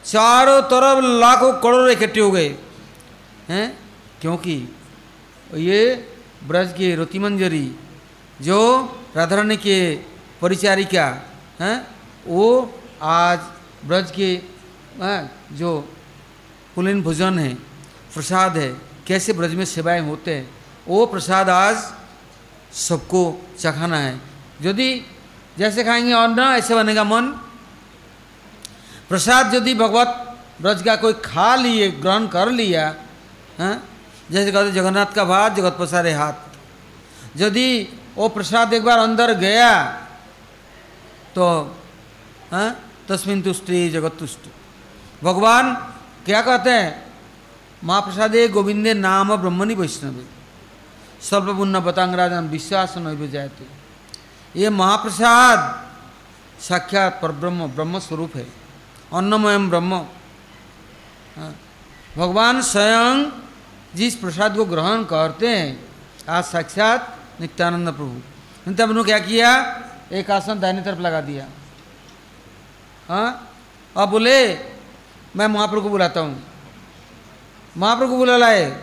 [0.04, 2.48] चारों तरफ़ लाखों करोड़ों इकट्ठे हो गए।
[3.48, 3.78] हैं?
[4.20, 4.56] क्योंकि
[5.54, 5.80] ये
[6.46, 7.66] ब्रज के रोतिमंजरी,
[8.42, 8.58] जो
[9.16, 9.78] राधा रानी के
[10.40, 11.06] परिचारिका,
[11.60, 11.86] हैं,
[12.26, 13.40] वो आज
[13.84, 14.30] ब्रज के
[15.56, 15.70] जो
[16.74, 17.54] कुलीन भोजन है,
[18.14, 18.68] प्रसाद है,
[19.06, 20.50] कैसे ब्रज में सेवाएँ होते हैं,
[20.88, 21.76] वो प्रसाद आज
[22.72, 23.22] सबको
[23.58, 24.20] चखाना है।
[24.62, 24.90] यदि
[25.58, 27.26] जैसे खाएँगे और ना, ऐसे बनेगा मन।
[29.08, 32.94] प्रसाद यदि भगवत ब्रज का कोई खा लिए, ग्रहण कर लिया
[33.58, 33.74] हाँ
[34.30, 36.38] जैसे कहते जगन्नाथ का भात जगत पसारे हाथ।
[37.36, 37.68] यदि
[38.16, 39.72] वो प्रसाद एक बार अंदर गया
[41.34, 41.44] तो
[42.50, 42.68] हाँ
[43.08, 44.50] तस्मिन तुष्टि, जगत तुष्टि।
[45.22, 45.74] भगवान
[46.24, 47.04] क्या कहते हैं?
[47.84, 50.26] महाप्रसादे गोविंदे नाम ब्रह्मणि वैष्णवी।
[51.20, 53.66] सर्वपुण्य बतांगराजन विश्वास नहीं जाते
[54.54, 55.58] ये महाप्रसाद
[56.60, 58.46] साक्षात पर ब्रह्म ब्रह्म स्वरूप है।
[59.12, 59.98] अन्नमयम ब्रह्म।
[62.16, 63.24] भगवान स्वयं
[63.96, 65.88] जिस प्रसाद को ग्रहण करते हैं,
[66.28, 68.20] आज साक्षात नित्यानंद प्रभु।
[68.70, 69.80] नित्यानंद ने क्या किया?
[70.12, 71.46] एक आसन दाहिनी तरफ़ लगा दिया।
[73.08, 73.56] हाँ?
[73.96, 74.54] अब बोले,
[75.36, 76.44] मैं महाप्रभु को बुलाता हूँ।
[77.76, 78.82] महाप्रभु को बुला लाए।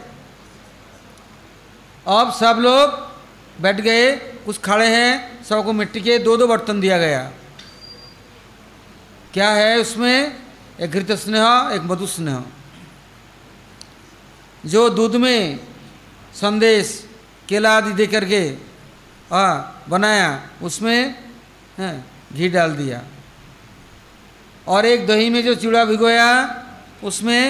[2.08, 3.12] अब सब लोग
[3.62, 7.32] बैठ गए, कुछ खड़े हैं, सबको मिट्टी के दो दो बर्तन दिया गया।
[9.34, 10.38] क्या है उसमें?
[10.80, 12.44] एक घृत स्नेह, एक मधु स्नेह।
[14.64, 15.60] जो दूध में
[16.36, 16.88] संदेश
[17.50, 18.44] केला आदि दे करके
[19.32, 19.44] आ,
[19.90, 20.30] बनाया
[20.62, 21.16] उसमें
[22.34, 23.02] घी डाल दिया।
[24.68, 26.30] और एक दही में जो चिड़ा भिगोया
[27.04, 27.44] उसमें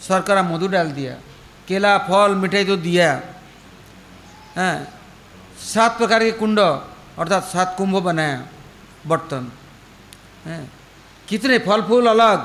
[0.00, 1.14] शर्करा मधु डाल दिया।
[1.68, 3.10] केला फल मिठाई तो दिया
[4.56, 4.72] है
[5.64, 8.38] सात प्रकार के कुंड अर्थात सात कुंभ बनाया
[9.06, 9.50] बर्तन।
[11.28, 12.38] कितने फल फूल अलग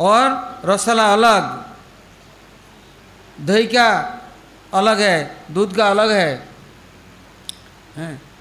[0.00, 0.24] और
[0.64, 1.42] रसला अलग
[3.40, 3.88] दही का
[4.74, 5.36] अलग है?
[5.50, 6.48] दूध का अलग है,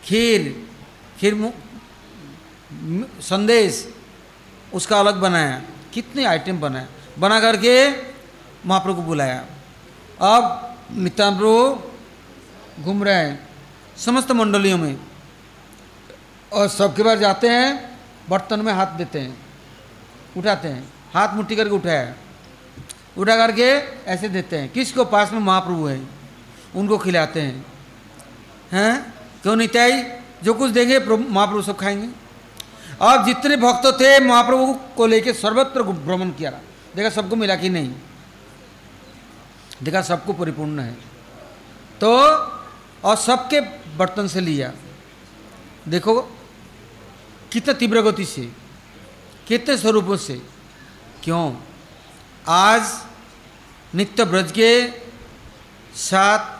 [0.03, 0.69] खीर।
[1.19, 1.53] खीर
[3.21, 3.93] संदेश।
[4.73, 5.61] उसका अलग बनाया।
[5.93, 6.87] कितने आइटम बनाए?
[7.19, 7.89] बना करके
[8.65, 9.45] महाप्रभु को बुलाया।
[10.35, 11.33] अब नित्यान
[12.83, 13.49] घूम रहे हैं
[13.97, 14.97] समस्त मंडलियों में।
[16.53, 17.99] और सबके बार जाते हैं
[18.29, 19.37] बर्तन में हाथ देते हैं।
[20.37, 22.13] उठाते हैं। हाथ मुट्ठी करके उठाया।
[23.17, 23.63] उठा करके
[24.11, 25.05] ऐसे देते हैं। किसको?
[25.05, 26.07] पास में महाप्रभु है।
[26.75, 27.65] उनको खिलाते हैं।
[28.71, 29.13] हैं?
[29.41, 30.03] क्यों नित्याई
[30.43, 32.09] जो कुछ देंगे महाप्रभु सब खाएँगे।
[33.01, 36.51] अब जितने भक्त थे, महाप्रभु को लेके सर्वत्र भ्रमण किया।
[36.95, 37.93] देखा, सबको मिला कि नहीं?
[39.83, 40.93] देखा, सबको परिपूर्ण है।
[42.01, 42.17] तो
[43.03, 43.61] और सबके
[43.97, 44.73] बर्तन से लिया।
[45.87, 46.21] देखो,
[47.51, 48.49] कितना तीव्र गति से,
[49.47, 50.41] कितने स्वरूपों से।
[51.23, 51.55] क्यों?
[52.49, 53.01] आज
[53.95, 54.87] नित्य ब्रज के
[55.95, 56.59] साथ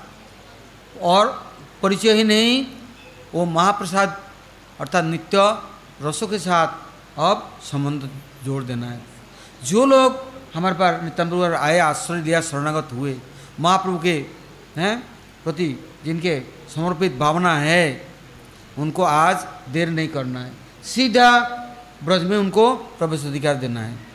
[1.01, 1.47] और
[1.81, 2.65] परिचय ही नहीं,
[3.33, 4.21] वो महाप्रसाद
[4.79, 5.61] अर्थात नित्य
[6.01, 6.67] रसों के साथ
[7.19, 8.09] अब संबंध
[8.43, 9.01] जोड़ देना है।
[9.63, 13.19] जो लोग हमारे पास पर आए, आश्रय दिया, शरणागत हुए,
[13.59, 14.25] महाप्रभु के,
[14.77, 15.03] हैं,
[15.43, 16.39] प्रति जिनके
[16.75, 18.07] समर्पित भावना है,
[18.77, 20.51] उनको आज देर नहीं करना है।
[20.83, 21.39] सीधा
[22.03, 24.08] ब्रज में उनको प्रवेश अधिकार देना है।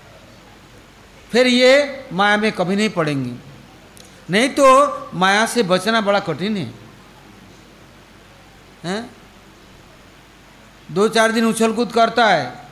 [1.35, 3.33] फिर ये माया में कभी नहीं पड़ेंगे।
[4.31, 4.67] नहीं तो
[5.15, 6.75] माया से बचना बड़ा कठिन है।
[8.85, 9.11] हैं?
[10.91, 12.69] दो चार दिन उछल कूद करता है,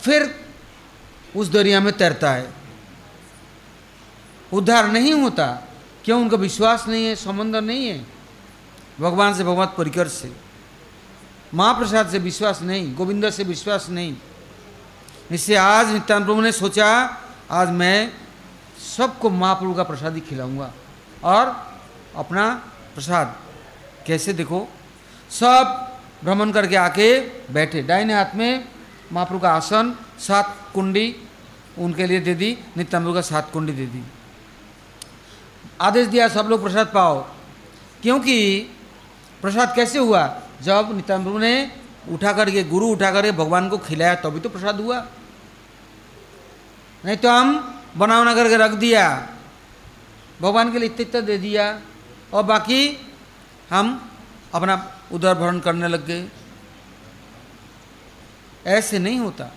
[0.00, 0.44] फिर
[1.36, 2.52] उस दरिया में तैरता है।
[4.52, 5.46] उद्धार नहीं होता,
[6.04, 6.20] क्यों?
[6.20, 7.98] उनका विश्वास नहीं है, संबंध नहीं है।
[9.00, 10.32] भगवान से, भगवत परिकर से।
[11.54, 14.16] महाप्रसाद से विश्वास नहीं, गोविंद से विश्वास नहीं।
[15.30, 18.12] इससे आज नित्यान प्रभु ने सोचा आज मैं
[18.96, 20.72] सबको महाप्रभु का प्रसाद ही खिलाऊँगा।
[21.24, 21.74] और
[22.16, 22.54] अपना
[22.94, 23.36] प्रसाद
[24.06, 24.68] कैसे देखो?
[25.30, 25.92] सब
[26.24, 27.20] भ्रमण करके आके
[27.52, 28.68] बैठे। दाहिने हाथ में
[29.12, 31.16] महाप्रभु का आसन, सात कुंडी
[31.78, 34.04] उनके लिए दे दी नित्यानंद का सात कुंडी दे दी।
[35.80, 37.26] आदेश दिया, सब लोग प्रसाद पाओ।
[38.02, 38.60] क्योंकि
[39.42, 40.40] प्रसाद कैसे हुआ?
[40.62, 41.72] जब नित्यानंद ने
[42.10, 45.06] उठा करके गुरु उठा करके भगवान को खिलाया, तभी तो प्रसाद हुआ।
[47.04, 47.48] नहीं तो हम
[47.96, 49.04] बना बना करके रख दिया,
[50.40, 51.66] भगवान के लिए इतना इतना दे दिया,
[52.32, 52.80] और बाकी
[53.70, 53.86] हम
[54.54, 54.74] अपना
[55.12, 56.24] उधर भरण करने लग गए।
[58.68, 59.50] ऐसे नहीं होता।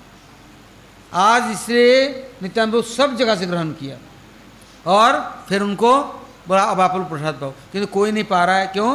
[1.13, 1.95] आज इसलिए
[2.41, 3.97] नित्यानंद सब जगह से ग्रहण किया,
[4.86, 5.12] और
[5.49, 5.91] फिर उनको
[6.47, 8.91] बोला, अब आप प्रसाद पाओ। किंतु कोई नहीं पा रहा है। क्यों?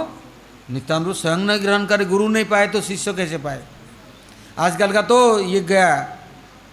[0.70, 3.62] नित्यानंद स्वयं न ग्रहण करे, गुरु नहीं पाए तो शिष्य कैसे पाए?
[4.58, 5.90] आजकल का तो ये गया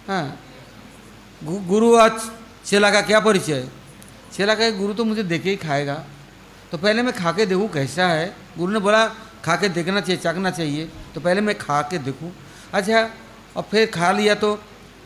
[0.08, 0.24] हाँ
[1.42, 2.20] गुरु आज
[2.64, 3.68] चेला का क्या परिचय?
[4.32, 5.94] चेला का गुरु तो मुझे देखे ही खाएगा।
[6.72, 8.26] तो पहले मैं खा के देखूँ कैसा है?
[8.58, 9.06] गुरु ने बोला
[9.44, 12.32] खा के देखना चाहिए चखना चाहिए। तो पहले मैं खा के देखूँ।
[12.72, 13.08] अच्छा
[13.56, 14.54] और फिर खा लिया तो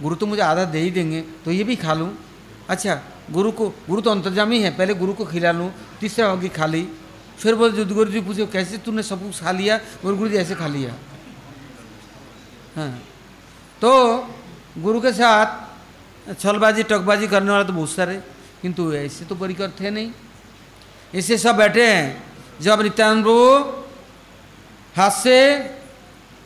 [0.03, 2.11] गुरु तो मुझे आधा दे ही देंगे तो ये भी खा लूँ?
[2.69, 5.71] अच्छा गुरु को, गुरु तो अंतर्जामी है, पहले गुरु को खिला लूँ,
[6.01, 6.83] तीसरा होगी खा ली।
[7.39, 9.77] फिर बोले गुरु जी पूछे, कैसे तूने सब कुछ खा लिया?
[10.03, 10.95] बोले, गुरु जी ऐसे खा लिया।
[12.77, 12.91] हाँ।
[13.81, 13.91] तो
[14.79, 15.74] गुरु के साथ
[16.31, 18.17] छलबाजी, टकबाजी करने वाला तो बहुत सारे
[18.63, 20.11] किंतु ऐसे तो परिकर थे नहीं।
[21.15, 22.23] ऐसे सब बैठे हैं,
[22.61, 23.83] जब नित्यानंद प्रभु
[24.97, 25.39] हाथ से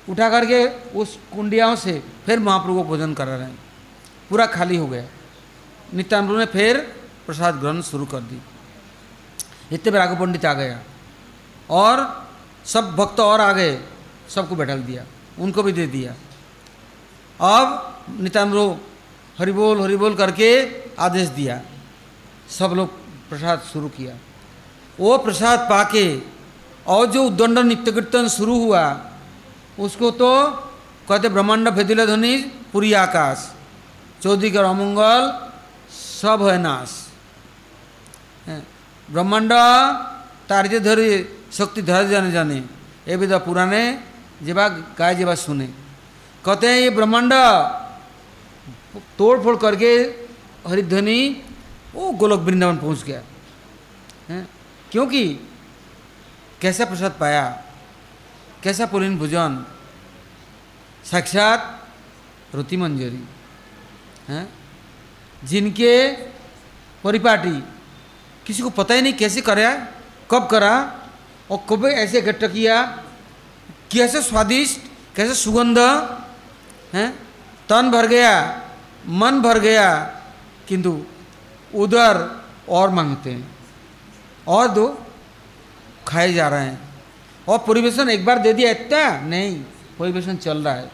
[0.08, 0.64] उठा करके
[0.98, 3.58] उस कुंडियाओं से फिर महाप्रभु को भोजन करा रहे हैं।
[4.30, 5.04] पूरा खाली हो गया।
[5.94, 6.76] नित्यानंद ने फिर
[7.26, 8.40] प्रसाद ग्रहण शुरू कर दी।
[9.72, 10.78] इतने राघव पंडित आ गया
[11.70, 11.96] और
[12.64, 13.78] सब भक्त और आ गए
[14.28, 15.04] सबको बैठल दिया,
[15.38, 16.12] उनको भी दे दिया।
[17.40, 18.54] अब नित्यानंद
[19.38, 20.50] हरिबोल हरिबोल करके
[20.98, 21.60] आदेश दिया।
[22.50, 22.88] सब लोग
[23.28, 24.14] प्रसाद शुरू किया।
[24.98, 26.06] वो प्रसाद पाके
[26.86, 28.84] और जो उद्दंड नित्य कीर्तन शुरू हुआ,
[29.78, 30.30] उसको तो
[31.08, 32.36] कहते ब्रह्मांड भेदिल ध्वनि,
[32.72, 33.38] पूरी आकाश,
[34.22, 35.22] चौधरी का अमंगल
[35.92, 36.90] सब है नाश।
[39.08, 39.52] ब्रह्मांड
[40.48, 41.08] तारिजे धरी,
[41.52, 42.56] शक्ति धर जाने जाने,
[43.08, 43.82] ये विध पुराने,
[44.42, 45.66] जेबा गाय जेबा सुने।
[46.44, 47.32] कहते हैं ये ब्रह्मांड
[49.18, 49.94] तोड़ फोड़ करके
[50.70, 51.42] हरिध्वनि,
[51.94, 53.22] वो गोलक वृंदावन पहुँच गया।
[54.28, 54.48] है?
[54.92, 55.34] क्योंकि
[56.60, 57.64] कैसा प्रसाद पाया?
[58.62, 59.66] कैसा पुलिन भोजन?
[61.04, 61.88] साक्षात
[62.54, 63.28] रुति मंजरी
[64.28, 64.52] हैं?
[65.44, 66.12] जिनके
[67.04, 67.64] परिपाटी,
[68.46, 69.88] किसी को पता ही नहीं कैसे करा
[70.30, 71.02] कब करा,
[71.50, 72.82] और कब ऐसे इकट्ठा किया,
[73.92, 74.80] कैसे स्वादिष्ट,
[75.16, 75.78] कैसे सुगंध,
[76.92, 77.18] हैं?
[77.68, 78.64] तन भर गया
[79.06, 80.20] मन भर गया,
[80.68, 81.04] किंतु
[81.74, 83.58] उधर और मांगते हैं।
[84.46, 85.06] और दो,
[86.08, 86.80] खाए जा रहे हैं।
[87.48, 89.60] और परिवेशन एक बार दे दिया, इतना नहीं
[89.98, 90.90] परिवेशन चल रहा है।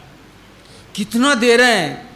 [0.95, 2.09] कितना दे रहे हैं,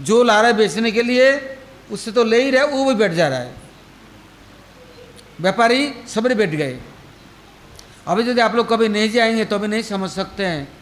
[0.00, 1.58] जो ला रहे बेचने के लिए,
[1.90, 3.54] उससे तो ले ही रहे वो भी बैठ जा रहा है।
[5.40, 6.80] व्यापारी सबरे बैठ गए।
[8.08, 10.72] अभी यदि आप लोग कभी नहीं जाएँगे तो अभी नहीं समझ सकते हैं।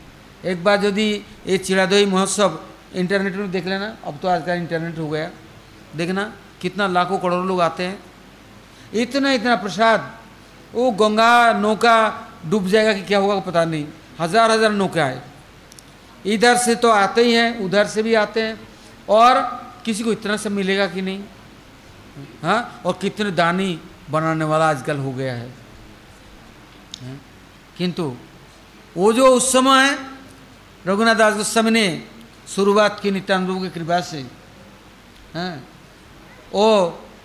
[0.45, 5.09] एक बार यदि ये चिड़ादोई महोत्सव इंटरनेट में देख लेना। अब तो आजकल इंटरनेट हो
[5.09, 5.31] गया।
[5.97, 7.99] देखना कितना लाखों करोड़ों लोग आते हैं।
[8.95, 10.11] इतना इतना प्रसाद।
[10.75, 11.97] वो गंगा, नौका
[12.47, 13.87] डूब जाएगा कि क्या होगा पता नहीं।
[14.21, 15.23] हज़ार हज़ार नौका है
[16.25, 18.59] इधर से तो आते ही हैं, उधर से भी आते हैं।
[19.09, 19.41] और
[19.85, 21.23] किसी को इतना सब मिलेगा कि नहीं?
[22.43, 22.83] हाँ?
[22.87, 23.79] और कितने दानी
[24.11, 25.49] बनाने वाला आजकल हो गया है।
[27.79, 28.15] किंतु
[28.97, 29.97] वो जो उस समय
[30.85, 31.87] रघुनाथ दास गोस्वामी ने
[32.55, 34.25] शुरुआत की नित्यानंद की कृपा से
[35.35, 35.55] हैं
[36.55, 36.67] ओ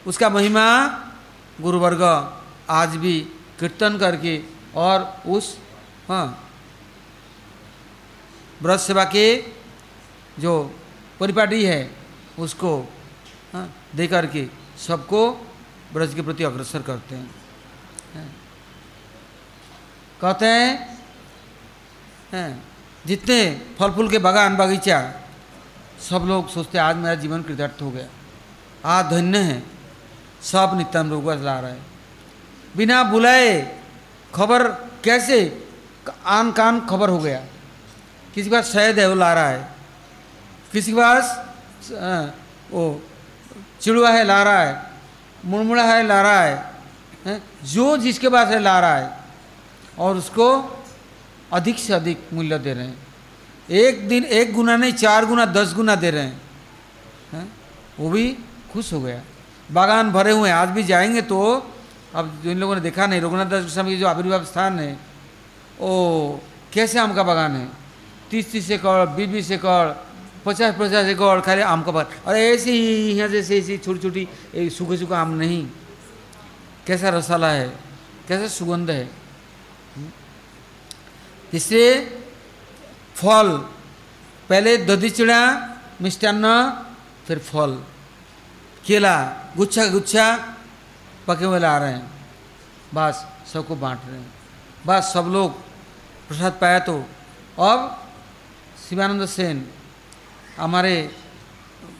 [0.07, 0.65] उसका महिमा
[1.61, 2.01] गुरुवर्ग
[2.69, 3.19] आज भी
[3.59, 4.41] कीर्तन करके
[4.75, 5.01] और
[5.35, 5.57] उस
[6.09, 6.25] हाँ
[8.61, 9.25] ब्रज सेवा के
[10.39, 10.53] जो
[11.19, 11.81] परिपाटी है
[12.39, 12.77] उसको
[13.53, 14.45] हाँ, दे करके
[14.87, 15.21] सबको
[15.93, 17.29] ब्रज के प्रति अग्रसर करते हैं
[18.15, 18.29] हैं।
[20.21, 20.99] कहते हैं
[22.33, 22.63] हैं,
[23.05, 23.39] जितने
[23.79, 24.99] फल फूल के बगान बगीचा,
[26.09, 28.07] सब लोग सोचते आज मेरा जीवन कृतार्थ हो गया।
[28.85, 29.63] आज धन्य है।
[30.41, 31.75] सब नित्यान रोग ला रहा
[32.77, 33.79] बिना बुलाए
[34.35, 34.67] खबर
[35.03, 35.37] कैसे?
[36.25, 37.39] आन कान खबर हो गया।
[38.35, 39.69] किसी के पास शहद है, वो ला रहा है।
[40.71, 41.45] किसी के पास
[42.71, 43.01] वो
[43.81, 44.91] चिड़ुआ है, ला रहा है।
[45.45, 47.43] मुड़मुड़ा है, ला रहा हैं?
[47.63, 49.17] जो जिसके पास है, ला रहा है।
[49.99, 50.74] और उसको
[51.53, 53.07] अधिक से अधिक मूल्य दे रहे हैं।
[53.71, 56.41] एक दिन एक गुना नहीं, चार गुना, दस गुना दे रहे हैं।
[57.31, 57.51] हैं?
[57.99, 58.37] वो भी
[58.73, 59.21] खुश हो गया।
[59.71, 61.71] बागान भरे हुए हैं, आज भी जाएँगे तो
[62.15, 64.99] अब जो इन लोगों ने देखा नहीं, रघुनाथ दास गोस्वामी की जो आविर्भाव स्थान है,
[65.81, 66.31] ओ,
[66.73, 67.69] कैसे आम का बागान है?
[68.31, 70.05] तीस तीस एकड़ बीस बीस एकड़
[70.45, 74.29] पचास पचास एकड़, खाली आम का बागान। और ऐसे ही, यहाँ जैसे, ऐसी छोटी छोटी
[74.69, 75.67] सूखे सूखा आम नहीं।
[76.87, 77.73] कैसा रसाला है,
[78.27, 79.24] कैसा सुगंध है।
[81.55, 82.05] इसलिए
[83.15, 83.57] फल,
[84.49, 85.41] पहले दधी चिड़ा,
[86.01, 86.47] मिष्टान्न,
[87.27, 87.83] फिर फल।
[88.85, 89.23] केला,
[89.57, 90.55] गुच्छा गुच्छा
[91.27, 92.11] पके हुए ला रहे हैं।
[92.93, 94.33] बस, सबको बांट रहे हैं।
[94.85, 95.61] बस, सब लोग
[96.27, 97.05] प्रसाद पाया तो।
[97.59, 98.07] अब
[98.89, 99.69] शिवानंद सेन,
[100.57, 101.15] हमारे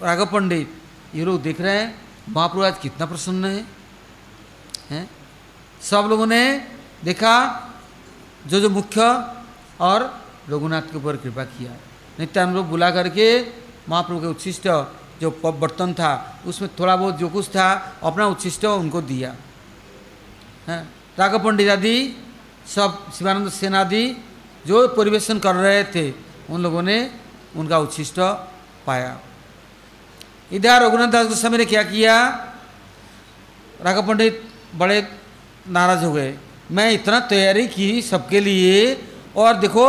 [0.01, 0.81] राघव पंडित,
[1.15, 3.65] ये लोग देख रहे हैं, महाप्रभु आज कितना प्रसन्न है,
[4.89, 5.09] हैं?
[5.81, 6.67] सब लोगों ने
[7.03, 7.35] देखा,
[8.47, 9.01] जो जो मुख्य
[9.79, 10.03] और
[10.49, 11.71] रघुनाथ के ऊपर कृपा किया।
[12.19, 13.27] नित्यान लोग बुला करके
[13.89, 14.67] महाप्रभु के उच्छिष्ट
[15.21, 19.35] जो बर्तन था, उसमें थोड़ा बहुत जो कुछ था, अपना उच्छिष्ट उनको दिया।
[20.67, 20.77] है,
[21.19, 21.97] राघव पंडित आदि,
[22.67, 24.03] सब शिवानंद सेन आदि
[24.67, 26.11] जो परिवेशन कर रहे थे,
[26.49, 26.97] उन लोगों ने
[27.55, 28.19] उनका उच्छिष्ट
[28.85, 29.17] पाया।
[30.51, 32.15] इधर रघुनाथ दास गोस्वामी ने क्या किया?
[33.81, 34.43] राघव पंडित
[34.75, 35.07] बड़े
[35.67, 36.37] नाराज़ हो गए।
[36.71, 38.95] मैं इतना तैयारी की सबके लिए
[39.37, 39.85] और देखो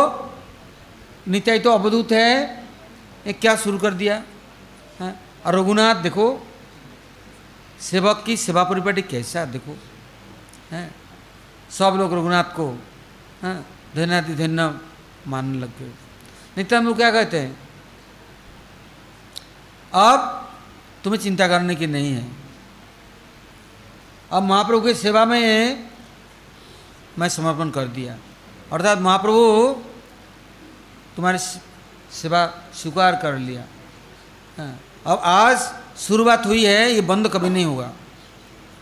[1.27, 2.65] नित्याई तो अवधूत है।
[3.27, 4.23] ये क्या शुरू कर दिया?
[4.99, 6.47] है, और रघुनाथ देखो,
[7.79, 9.77] सेवक की सेवा परिपाटी कैसा देखो,
[10.71, 10.91] है,
[11.69, 12.67] सब लोग रघुनाथ को,
[13.43, 14.79] हैं धन्याति धन्य
[15.27, 15.91] मानने लग गए।
[16.57, 17.59] नित्यानंद लोग क्या कहते हैं?
[19.93, 20.49] अब
[21.03, 22.25] तुम्हें चिंता करने की नहीं है।
[24.31, 25.89] अब महाप्रभु की सेवा में
[27.19, 28.17] मैं समर्पण कर दिया।
[28.73, 29.41] अर्थात महाप्रभु
[31.15, 31.37] तुम्हारी
[32.13, 33.63] सेवा स्वीकार कर लिया।
[34.57, 34.73] हाँ,
[35.07, 35.57] अब आज
[35.99, 37.91] शुरुआत हुई है ये बंद कभी नहीं होगा।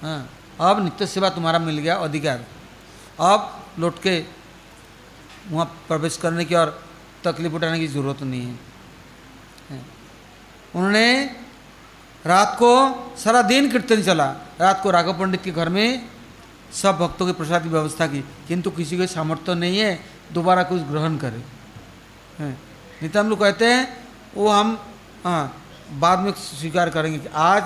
[0.02, 0.30] हाँ
[0.62, 2.46] अब नित्य सेवा तुम्हारा मिल गया अधिकार।
[3.22, 3.40] अब
[3.80, 4.18] लौट के
[5.52, 6.70] वहाँ प्रवेश करने की और
[7.24, 9.84] तकलीफ़ उठाने की ज़रूरत नहीं है
[10.76, 11.08] उन्होंने
[12.26, 12.72] रात को
[13.18, 14.26] सारा दिन कीर्तन चला।
[14.60, 16.02] रात को राघव पंडित के घर में
[16.76, 20.00] सब भक्तों के प्रसाद की व्यवस्था की, किंतु किसी को सामर्थ्य नहीं है,
[20.34, 21.42] दोबारा कुछ ग्रहण करे।
[22.40, 22.58] हैं।
[23.02, 23.84] नित्यान लोग कहते हैं,
[24.36, 24.78] वो हम
[25.24, 25.62] हाँ
[25.92, 27.64] बाद में स्वीकार करेंगे कि आज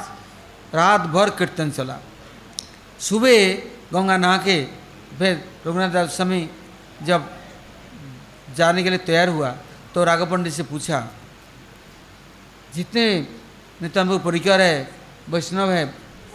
[0.74, 1.98] रात भर कीर्तन चला।
[3.00, 3.38] सुबह
[3.94, 4.64] गंगा नहा के
[5.18, 6.50] फिर रघुनाथ दास स्वामी
[7.04, 7.30] जब
[8.56, 9.50] जाने के लिए तैयार हुआ
[9.94, 11.00] तो राघव पंडित से पूछा,
[12.76, 13.06] जितने
[13.82, 14.90] नित्यानंद परिकर है,
[15.30, 15.84] वैष्णव है,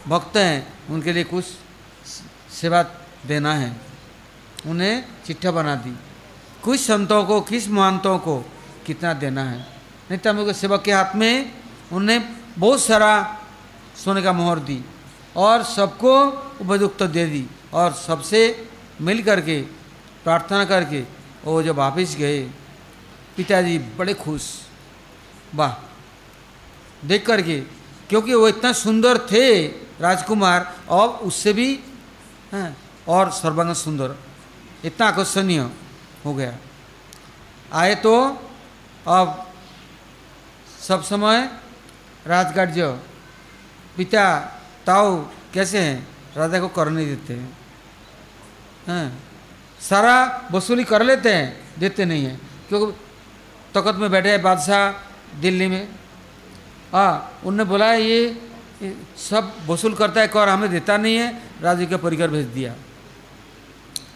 [0.09, 0.57] भक्त हैं,
[0.91, 1.45] उनके लिए कुछ
[2.61, 2.83] सेवा
[3.27, 3.77] देना है।
[4.67, 5.97] उन्हें चिट्ठा बना दी।
[6.63, 8.51] कुछ संतों को, किस महंतों को
[8.87, 9.67] कितना देना है?
[10.11, 11.53] नित्यानंद के सेवक के हाथ में
[11.93, 13.41] उन्हें बहुत सारा
[14.05, 14.85] सोने का मोहर दी
[15.37, 16.27] और सबको
[16.61, 18.69] उपयुक्त दे दी और सबसे
[19.01, 19.63] मिल करके,
[20.25, 21.01] प्रार्थना करके
[21.45, 22.51] वो जब वापिस गए,
[23.37, 24.61] पिताजी बड़े खुश।
[25.55, 25.75] वाह।
[27.07, 27.61] देख करके,
[28.09, 29.67] क्योंकि वो इतना सुंदर थे
[30.01, 31.81] राजकुमार, और उससे भी
[32.55, 32.77] हैं।
[33.09, 34.17] और सर्वांग सुंदर।
[34.85, 35.71] इतना आकर्षणीय
[36.25, 36.57] हो गया।
[37.73, 38.29] आए तो
[39.09, 39.53] अब
[40.81, 41.59] सब समय
[42.27, 43.01] राजकार्य,
[43.97, 44.41] पिता,
[44.87, 46.09] ताऊ कैसे हैं?
[46.37, 47.59] राजा को कर नहीं देते हैं।
[48.89, 49.19] हैं।
[49.81, 52.99] सारा वसूली कर लेते हैं, देते नहीं हैं। क्योंकि
[53.75, 54.93] तकत में बैठे हैं बादशाह
[55.41, 55.89] दिल्ली में।
[56.93, 58.51] हाँ उनने बोला ये
[59.21, 61.29] सब वसूल करता है कर हमें देता नहीं है
[61.63, 62.75] राजू के परिकर भेज दिया।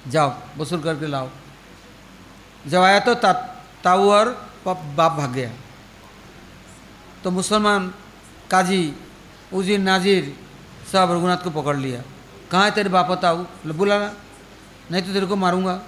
[0.09, 1.29] जाओ वसूल करके लाओ।
[2.67, 3.33] जब आया तो ता,
[3.85, 4.27] ताऊ और
[4.67, 5.51] बाप भाग गया।
[7.25, 7.93] तो मुसलमान
[8.51, 8.81] काजी
[9.53, 10.35] उजीर नाजीर
[10.93, 12.03] सब रघुनाथ को पकड़ लिया।
[12.51, 13.37] कहाँ है तेरे बाप ताऊ?
[13.37, 14.13] बोले, बुला ना
[14.91, 15.81] नहीं तो तेरे को मारूँगा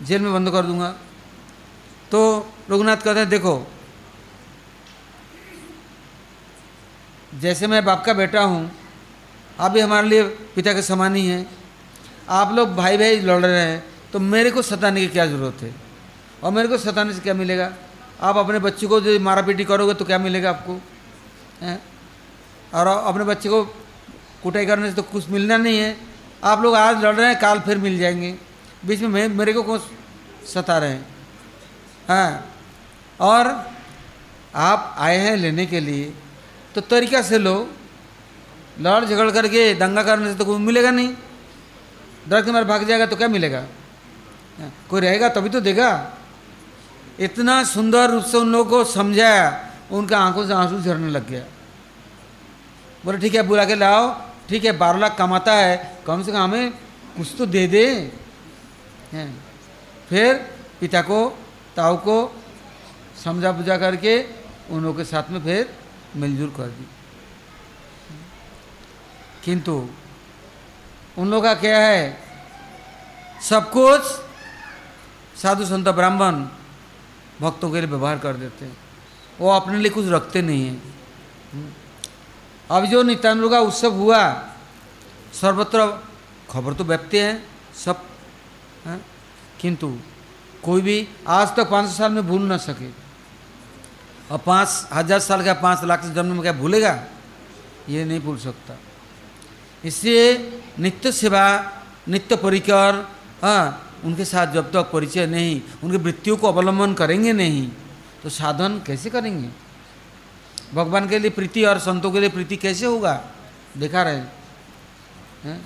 [0.00, 0.90] जेल में बंद कर दूँगा।
[2.10, 2.20] तो
[2.70, 3.54] रघुनाथ कहते हैं देखो
[7.34, 8.70] जैसे मैं बाप का बेटा हूँ,
[9.60, 10.22] आप भी हमारे लिए
[10.54, 11.46] पिता के समान ही हैं।
[12.28, 15.74] आप लोग भाई भाई लड़ रहे हैं तो मेरे को सताने की क्या ज़रूरत है?
[16.42, 17.72] और मेरे को सताने से क्या मिलेगा?
[18.20, 20.80] आप अपने बच्चे को जो मारा पीटी करोगे तो क्या मिलेगा आपको?
[21.62, 21.82] हैं?
[22.74, 23.62] और अपने बच्चे को
[24.42, 25.96] कुटाई करने से तो कुछ मिलना नहीं है।
[26.44, 28.34] आप लोग आज लड़ रहे हैं, काल फिर मिल जाएँगे।
[28.86, 29.80] बीच में, मेरे को कौन
[30.46, 31.06] सता रहे हैं?
[32.08, 32.54] हाँ।
[33.20, 33.70] और
[34.54, 36.12] आप आए हैं लेने के लिए।
[36.74, 37.56] तो तरीका से लो।
[38.80, 41.14] लड़ झगड़ करके दंगा करने से तो कोई मिलेगा नहीं।
[42.28, 43.60] डर के मारे भाग जाएगा तो क्या मिलेगा?
[44.58, 45.90] हाँ, कोई रहेगा तभी तो देगा।
[47.20, 49.46] इतना सुंदर रूप से उन लोगों को समझाया
[49.90, 51.44] उनका आँखों से आँसू झरने लग गया।
[53.04, 54.02] बोले ठीक है बुला के लाओ।
[54.48, 56.70] ठीक है बारह लाख कमाता है। कम से कम हमें
[57.16, 57.84] कुछ तो दे दे।
[60.08, 60.34] फिर
[60.80, 61.18] पिता को
[61.76, 62.16] ताऊ को
[63.24, 64.14] समझा बुझा करके
[64.70, 65.68] उन लोगों के साथ में फिर
[66.16, 66.86] मिलजुल कर दी।
[69.44, 69.88] किंतु
[71.18, 72.18] उन लोगों का क्या है?
[73.42, 74.02] सब कुछ
[75.42, 76.46] साधु संत ब्राह्मण
[77.40, 78.76] भक्तों के लिए व्यवहार कर देते हैं।
[79.40, 80.94] वो अपने लिए कुछ रखते नहीं हैं।
[82.70, 84.48] अब जो नित्यानंद का उत्सव हुआ,
[85.32, 86.04] सर्वत्र
[86.50, 87.44] खबर तो व्याप्ति है
[87.84, 88.04] सब,
[88.84, 89.00] है?
[89.60, 89.98] किंतु
[90.64, 93.03] कोई भी आज तक पाँच सौ साल में भूल ना सके।
[94.30, 96.98] और पाँच, हज़ार साल का पाँच लाख से जन्म में क्या भूलेगा?
[97.88, 98.76] ये नहीं भूल सकता।
[99.84, 101.44] इसलिए नित्य सेवा,
[102.08, 103.06] नित्य परिकर
[103.42, 107.68] हाँ उनके साथ जब तक परिचय नहीं, उनकी वृत्तियों को अवलंबन करेंगे नहीं
[108.22, 109.48] तो साधन कैसे करेंगे?
[110.74, 113.20] भगवान के लिए प्रीति और संतों के लिए प्रीति कैसे होगा?
[113.78, 114.16] देखा रहे
[115.44, 115.60] हैं।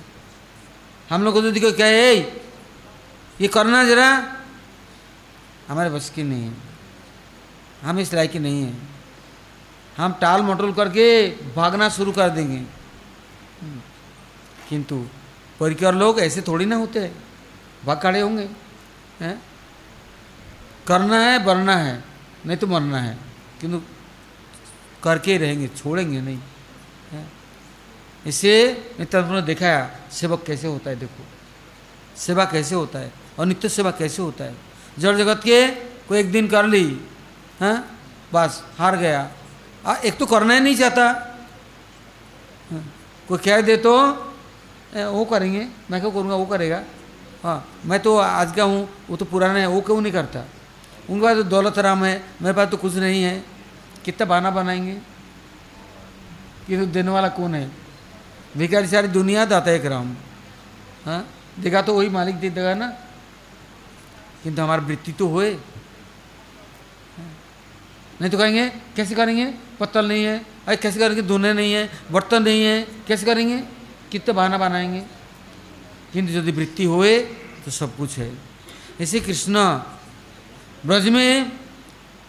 [1.10, 2.14] हम लोग को तो देखो क्या है
[3.40, 4.08] ये करना जरा,
[5.68, 6.67] हमारे बस की नहीं है।
[7.82, 8.88] हम इस लायक नहीं हैं।
[9.96, 12.64] हम टाल मटोल करके भागना शुरू कर देंगे।
[14.68, 15.06] किंतु
[15.60, 17.24] परिकर लोग ऐसे थोड़ी ना होते। हैं
[17.84, 18.48] भाग खड़े होंगे,
[19.20, 19.42] हैं?
[20.86, 22.04] करना है बनना है,
[22.46, 23.18] नहीं तो मरना है।
[23.60, 23.82] किंतु
[25.04, 26.38] करके ही रहेंगे, छोड़ेंगे नहीं,
[27.10, 27.28] है?
[28.26, 31.26] इसे नित्य ने दिखाया, सेवक कैसे होता है देखो।
[32.16, 33.12] सेवा कैसे होता है?
[33.38, 34.54] और नित्य सेवा कैसे होता है?
[34.98, 35.68] जड़ जगत के
[36.08, 37.00] कोई एक दिन कर ली
[37.60, 37.76] हैं?
[38.34, 39.28] बस हार गया।
[39.86, 41.04] आ, एक तो करना ही नहीं चाहता।
[42.70, 42.84] हाँ,
[43.28, 43.94] कोई कह दे तो
[44.94, 46.82] ए, वो करेंगे। मैं क्या करूँगा वो करेगा।
[47.42, 50.44] हाँ मैं तो आज का हूँ वो तो पुराना है वो क्यों नहीं करता?
[51.10, 53.34] उनके पास तो दौलत राम है मेरे पास तो कुछ नहीं है।
[54.04, 54.94] कितना बहाना बनाएँगे?
[56.66, 57.70] कि तो देने वाला कौन है?
[58.56, 60.14] भिखारी सारी दुनिया दाता एक राम
[61.04, 61.24] हाँ
[61.60, 62.86] देखा तो वही मालिक दे देगा ना?
[64.42, 65.52] किंतु हमारा वृत्ति तो होए।
[68.20, 69.54] नहीं तो कहेंगे, कैसे करेंगे?
[69.80, 71.22] पत्तल नहीं है। अरे, कैसे करेंगे?
[71.22, 73.58] धोने नहीं है, बर्तन नहीं है। कैसे करेंगे?
[74.12, 75.00] कितने बहाना बनाएँगे?
[76.12, 77.18] किंतु यदि वृत्ति होए
[77.64, 78.32] तो सब कुछ है।
[79.00, 79.54] ऐसे कृष्ण
[80.86, 81.52] ब्रज में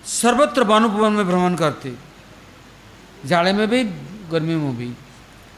[0.05, 1.95] सर्वत्र बानुपवन में भ्रमण करते।
[3.25, 3.83] जाड़े में भी
[4.31, 4.93] गर्मियों में भी,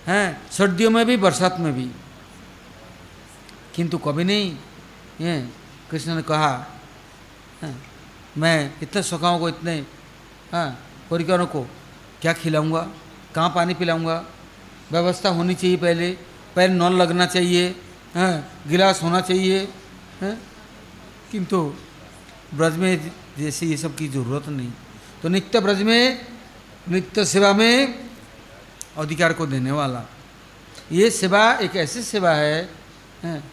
[0.08, 0.42] हैं?
[0.52, 1.92] सर्दियों में भी, बरसात में भी।
[3.76, 4.58] किंतु कभी नहीं
[5.92, 6.80] कृष्ण ने कहा
[8.38, 9.86] मैं इतने सखाओं को इतने
[10.52, 10.70] हाँ
[11.10, 11.62] परिकरों को।
[12.22, 12.82] क्या खिलाऊँगा?
[13.36, 14.24] कहाँ पानी पिलाऊँगा?
[14.92, 16.10] व्यवस्था होनी चाहिए पहले।
[16.56, 17.70] पैर नॉन लगना चाहिए
[18.16, 18.34] हाँ
[18.68, 19.60] गिलास होना चाहिए
[20.22, 20.36] हैं।
[21.32, 21.58] किंतु
[22.54, 24.72] ब्रज में जैसे ये सब की ज़रूरत नहीं।
[25.24, 26.26] तो नित्य ब्रज में
[26.90, 28.10] नित्य सेवा में
[28.98, 30.04] अधिकार को देने वाला।
[30.92, 32.70] ये सेवा एक ऐसी सेवा है,
[33.24, 33.44] है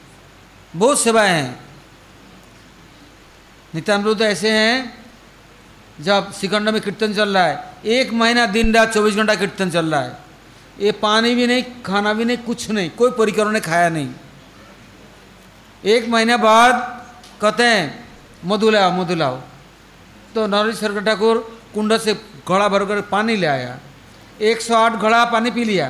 [0.77, 1.61] बहुत सेवाएँ हैं।
[3.75, 5.08] नित्यानुरुद्ध ऐसे हैं
[5.99, 9.87] जब सिकंड में कीर्तन चल रहा है, एक महीना, दिन रात, चौबीस घंटा कीर्तन चल
[9.87, 10.17] रहा है।
[10.81, 14.09] ये पानी भी नहीं, खाना भी नहीं, कुछ नहीं, कोई परिकरों ने खाया नहीं।
[15.85, 16.75] एक महीने बाद
[17.41, 18.09] कहते हैं
[18.45, 19.37] मधु लाओ मधु लाओ
[20.35, 21.37] तो नरेश्वर ठाकुर
[21.75, 22.15] कुंड से
[22.49, 23.79] घड़ा भर कर पानी ले आया।
[24.41, 25.87] एक सौ आठ घड़ा पानी पी लिया,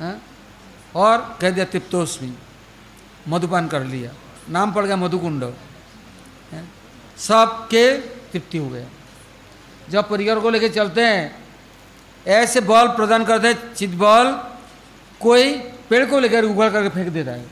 [0.00, 0.12] है?
[0.96, 2.32] और कह दिया तिप्तोस्मी
[3.28, 4.12] मधुपान कर लिया।
[4.48, 5.44] नाम पड़ गया मधुकुंड
[7.18, 7.84] सबके
[8.32, 8.86] तृप्ति हो गया।
[9.90, 11.44] जब परिकर को लेके चलते हैं,
[12.26, 14.32] ऐसे बॉल प्रदान करते हैं, चित बॉल
[15.20, 17.46] कोई पेड़ को लेकर उगड़ करके फेंक देता है।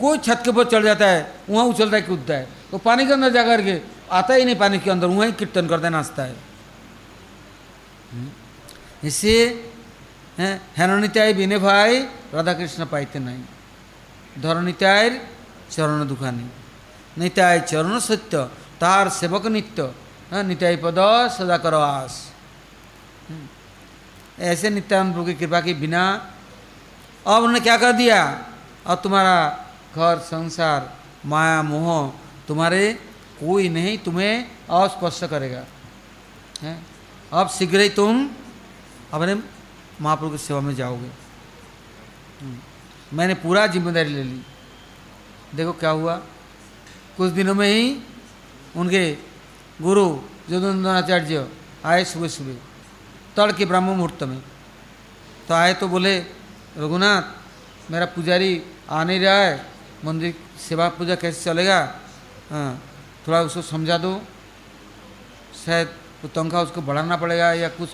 [0.00, 3.12] कोई छत के ऊपर चढ़ जाता है, वहाँ उछलता है कूदता है। तो पानी के
[3.12, 3.80] अंदर जा कर के
[4.12, 6.36] आता ही नहीं पानी के अंदर, वहीं कीर्तन करता है, नाचता है।
[8.12, 8.28] हम्म।
[9.08, 9.70] इससे
[10.76, 12.00] हेननित्याय बिने भाई
[12.34, 13.42] राधा कृष्ण पाईते नहीं।
[14.42, 15.10] धरणित्याय
[15.70, 16.50] चरण दुखानी।
[17.18, 18.44] नित्याय चरण सत्य,
[18.80, 19.94] तार सेवक नित्य।
[20.32, 20.96] नित्याय पद
[21.38, 22.32] सदा करो आस।
[24.38, 26.32] ऐसे नित्यानंद प्रभु की कृपा के बिना
[27.26, 28.44] अब उन्होंने क्या कर दिया?
[28.86, 30.96] अब तुम्हारा घर, संसार,
[31.26, 32.12] माया, मोह
[32.48, 32.92] तुम्हारे
[33.40, 35.64] कोई नहीं, तुम्हें अस्पष्ट करेगा।
[36.62, 36.82] है?
[37.32, 38.30] अब शीघ्र ही तुम
[39.12, 39.34] अपने
[40.00, 41.10] महाप्रभु की सेवा में जाओगे।
[42.40, 42.58] हम्म।
[43.16, 44.42] मैंने पूरा ज़िम्मेदारी ले ली।
[45.54, 46.16] देखो क्या हुआ।
[47.16, 48.00] कुछ दिनों में ही
[48.76, 49.18] उनके
[49.76, 50.06] गुरु
[50.48, 51.48] जदुनाचार्य
[51.84, 52.56] आए सुबह सुबह।
[53.36, 54.40] तड़के ब्रह्म मुहूर्त में।
[55.48, 56.18] तो आए तो बोले,
[56.80, 57.24] रघुनाथ,
[57.90, 58.52] मेरा पुजारी
[58.90, 59.54] आ नहीं रहा है।
[60.04, 61.78] मंदिर सेवा पूजा कैसे चलेगा?
[62.50, 62.82] हाँ
[63.26, 64.22] थोड़ा उसको समझा दो।
[65.64, 65.88] शायद
[66.22, 67.88] वो तनख्वाह उसको बढ़ाना पड़ेगा या कुछ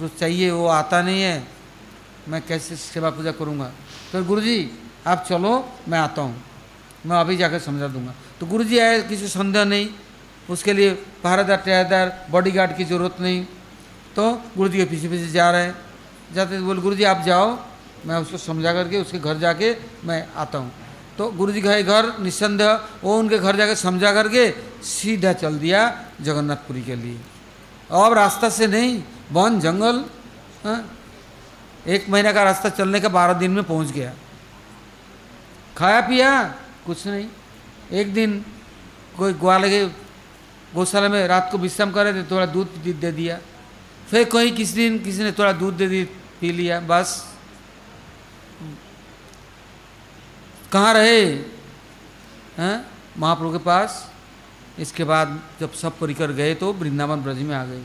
[0.00, 1.36] कुछ चाहिए वो आता नहीं है।
[2.28, 3.70] मैं कैसे सेवा पूजा करूँगा?
[4.12, 4.70] तो गुरु जी
[5.06, 5.52] आप चलो,
[5.88, 6.36] मैं आता हूँ।
[7.06, 9.88] मैं अभी जाकर समझा दूँगा। तो गुरु जी आए, किसी संदेह नहीं।
[10.50, 10.90] उसके लिए
[11.22, 13.44] पहरेदार टहरेदार बॉडीगार्ड की ज़रूरत नहीं।
[14.16, 15.74] तो गुरु जी के पीछे पीछे जा रहे हैं।
[16.34, 17.58] जाते बोले गुरु जी आप जाओ,
[18.06, 19.74] मैं उसको समझा करके उसके घर जाके
[20.04, 20.72] मैं आता हूँ।
[21.18, 22.72] तो गुरु जी गए घर निस्संदेह,
[23.04, 24.50] वो उनके घर जाके समझा करके
[24.82, 25.80] सीधा चल दिया
[26.20, 27.20] जगन्नाथपुरी के लिए।
[27.92, 30.04] अब रास्ता से नहीं, वन जंगल
[30.64, 30.80] हाँ
[31.86, 34.12] एक महीने का रास्ता चलने का बारह दिन में पहुँच गया।
[35.76, 36.42] खाया पिया,
[36.86, 37.26] कुछ नहीं।
[37.92, 38.44] एक दिन
[39.18, 39.86] कोई ग्वाल के
[40.74, 43.38] गौशाला में रात को विश्राम कर रहे थे, थोड़ा दूध दे दिया।
[44.10, 46.04] फिर कोई किसी दिन किसी ने थोड़ा दूध दे दी,
[46.40, 47.32] पी लिया, बस।
[50.72, 51.24] कहाँ रहे?
[52.58, 52.86] हैं?
[53.18, 54.10] महाप्रभु के पास।
[54.78, 57.82] इसके बाद जब सब परिकर गए तो वृंदावन ब्रज में आ गए।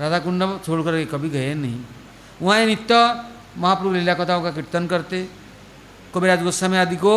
[0.00, 1.80] राधा कुंड छोड़ कर कभी गए नहीं।
[2.42, 2.94] वहाँ नित्य
[3.56, 5.28] महाप्रभु लीला कथाओं का कीर्तन करते
[6.14, 7.14] कविराज गोस्वामी आदि को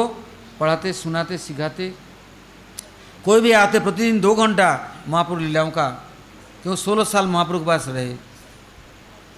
[0.59, 1.93] पढ़ाते, सुनाते, सिखाते।
[3.25, 5.89] कोई भी आते प्रतिदिन दो घंटा महाप्रभु लीलाओं का,
[6.63, 8.15] क्यों सोलह साल महाप्रभु के पास रहे?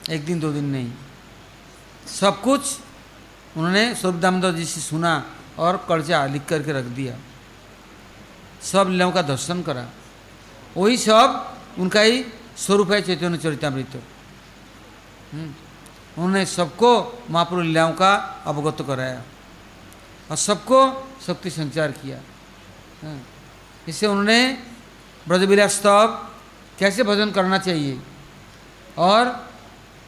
[0.10, 0.92] एक दिन, दो दिन नहीं।
[2.08, 2.80] सब कुछ
[3.58, 5.26] उन्होंने स्वरूप दामोदर जी से सुना
[5.58, 7.16] और कर्जा लिख करके रख दिया।
[8.62, 9.86] सब लीलाओं का दर्शन करा।
[10.78, 12.26] वही सब उनका ही
[12.58, 14.04] स्वरूप है चैतन्य चरितमृत।
[15.34, 15.54] हम्म।
[16.18, 18.16] उन्होंने सबको महाप्रभु लीलाओं का
[18.46, 19.22] अवगत कराया
[20.32, 22.18] और सबको शक्ति संचार किया।
[23.04, 23.22] हाँ।
[23.90, 24.40] इससे उन्होंने
[25.28, 26.08] ब्रजविलास स्तव
[26.80, 28.00] कैसे भजन करना चाहिए
[28.98, 29.24] और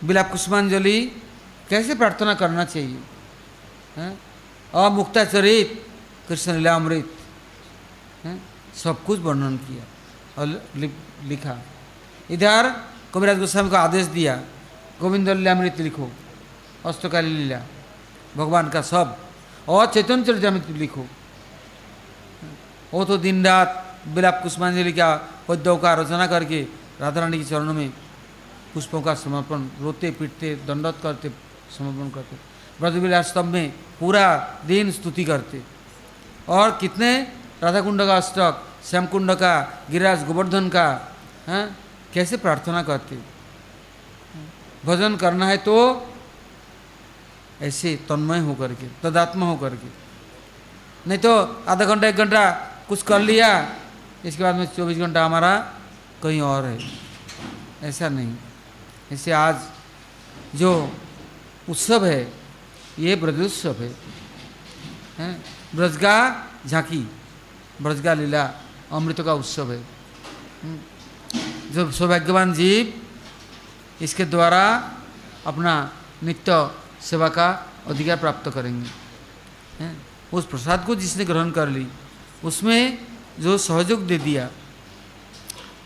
[0.04, 1.00] बिलाप कुष्मांजलि
[1.70, 3.00] कैसे प्रार्थना करना चाहिए
[3.98, 4.14] हाँ।
[4.74, 5.70] और मुक्ताचरित
[6.28, 7.10] कृष्ण लीला अमृत
[8.24, 8.38] हाँ।
[8.84, 9.84] सब कुछ वर्णन किया
[10.38, 10.48] और
[11.28, 11.58] लिखा
[12.32, 12.70] इधर
[13.14, 14.36] कविराज गोस्वामी को आदेश दिया
[15.02, 16.10] गोविंद लीलामृत लिखो,
[16.86, 17.60] अष्टकाली लीला,
[18.38, 19.18] भगवान का सब,
[19.68, 21.06] और चैतन्य चरितमृत लिखो
[22.94, 25.10] वो तो दिन रात बिलाप कुष्मांजलि का
[25.48, 26.62] पद्यों का रचना करके
[27.02, 27.90] राधा रानी के चरणों में
[28.74, 31.30] पुष्पों का समर्पण, रोते, पीटते दंडत करते,
[31.78, 32.36] समर्पण करते।
[32.80, 34.26] ब्रजविलास स्तंभ में पूरा
[34.66, 35.62] दिन स्तुति करते।
[36.50, 37.22] और कितने?
[37.64, 39.54] राधा कुंड का अष्टक श्याम कुंड का,
[39.92, 40.88] गिरिराज गोवर्धन का,
[41.48, 41.78] हैं?
[42.14, 43.18] कैसे प्रार्थना करते?
[44.86, 45.76] भजन करना है तो
[47.62, 49.90] ऐसे तन्मय होकर के, तदात्मा होकर के।
[51.08, 53.76] नहीं तो आधा घंटा, एक घंटा कुछ कर लिया,
[54.26, 55.58] इसके बाद में चौबीस घंटा हमारा
[56.24, 56.92] कहीं और है।
[57.84, 58.36] ऐसा नहीं।
[59.12, 59.56] ऐसे आज
[60.56, 60.98] जो
[61.70, 62.34] उत्सव है,
[63.00, 63.96] ये ब्रजोत्सव है।
[65.18, 65.46] हैं?
[65.76, 67.12] ब्रज का झांकी
[67.82, 68.54] ब्रज का लीला,
[68.92, 69.84] अमृत का उत्सव है।
[70.64, 70.80] हम्म।
[71.72, 73.02] जो सौभाग्यवान जीव,
[74.02, 74.92] इसके द्वारा
[75.48, 76.72] अपना नित्य
[77.02, 78.90] सेवा का अधिकार प्राप्त करेंगे।
[80.34, 81.88] उस प्रसाद को जिसने ग्रहण कर ली
[82.44, 82.98] उसमें
[83.40, 84.50] जो सहयोग दे दिया।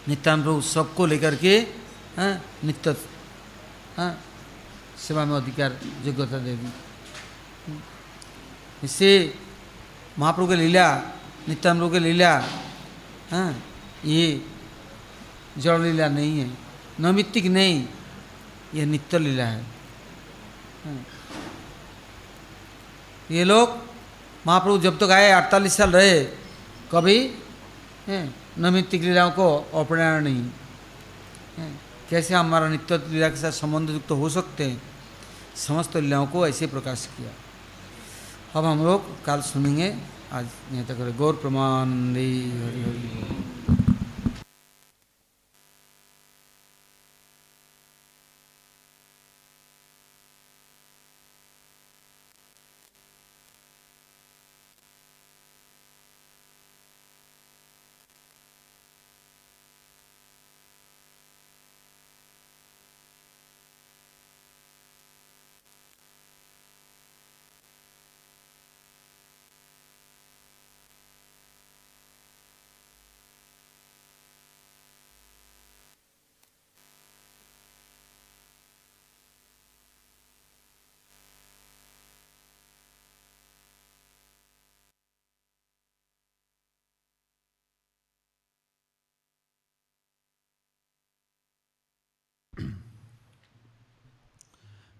[0.08, 1.60] नित्यान प्रभु सबको लेकर के
[2.66, 2.95] नित्य
[3.97, 4.12] हाँ
[4.97, 5.72] सेवा में अधिकार,
[6.06, 6.70] योग्यता दे दी।
[8.84, 9.12] इससे
[10.20, 10.88] महाप्रभु की लीला
[11.47, 12.32] नित्यान प्रभु की लीला
[13.32, 13.49] हाँ
[14.06, 14.41] ये
[15.58, 16.47] जड़ लीला नहीं है,
[16.99, 17.86] नैमित्तिक नहीं
[18.76, 19.64] यह नित्य लीला है।
[23.32, 23.68] ये लोग
[24.47, 26.20] महाप्रभु जब तक तो आए, अड़तालीस साल रहे
[26.92, 27.18] कभी
[28.10, 30.50] नैमित्तिक लीलाओं को अपनाया नहीं।
[32.10, 34.82] कैसे हमारा नित्य लीला के साथ संबंध युक्त हो सकते हैं?
[35.58, 37.32] समस्त लीलाओं को ऐसे प्रकाश किया।
[38.56, 39.90] अब हम लोग काल सुनेंगे।
[40.34, 43.74] आज यहाँ तक गौर प्रमाण हरि हरि।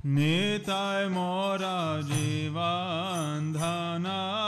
[0.04, 4.47] नेताय मोरा जीवांधना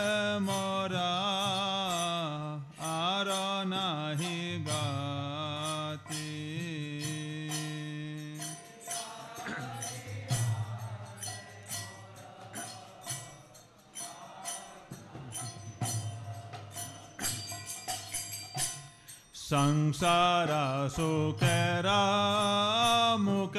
[19.51, 20.47] संसार
[20.89, 22.01] सुखेरा
[23.19, 23.57] मुख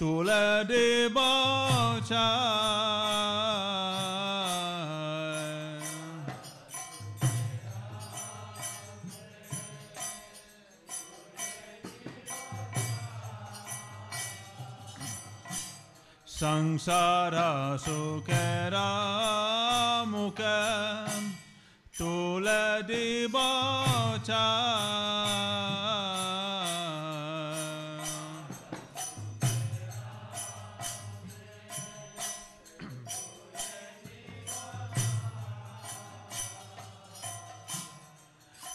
[0.00, 0.30] तुल
[0.70, 1.18] देव
[16.28, 17.36] संसार
[17.84, 18.88] सुखेरा
[20.08, 20.40] मुख
[21.98, 22.46] तुल
[22.90, 23.87] देवा
[24.28, 24.68] Raja.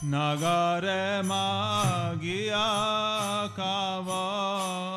[0.04, 2.68] Nagare magia
[3.56, 4.93] kava.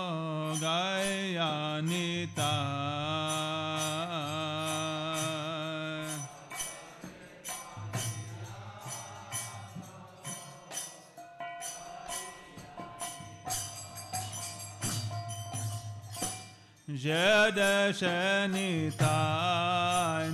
[17.07, 20.27] Jadashani Tainai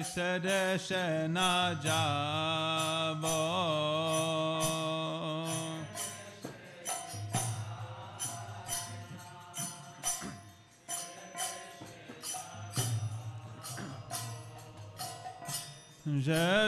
[0.00, 3.38] Sadashana Jabo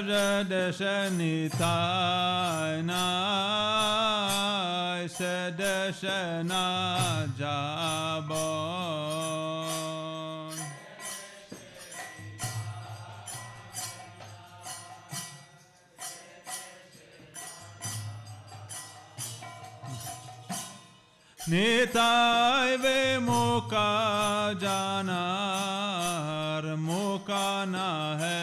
[0.03, 2.93] Jadashani Tainai
[5.09, 6.65] षडशना
[7.39, 8.47] जाबो।
[21.49, 23.91] नेताय वे मोका
[24.63, 25.23] जाना
[26.83, 27.89] मौका ना
[28.21, 28.42] है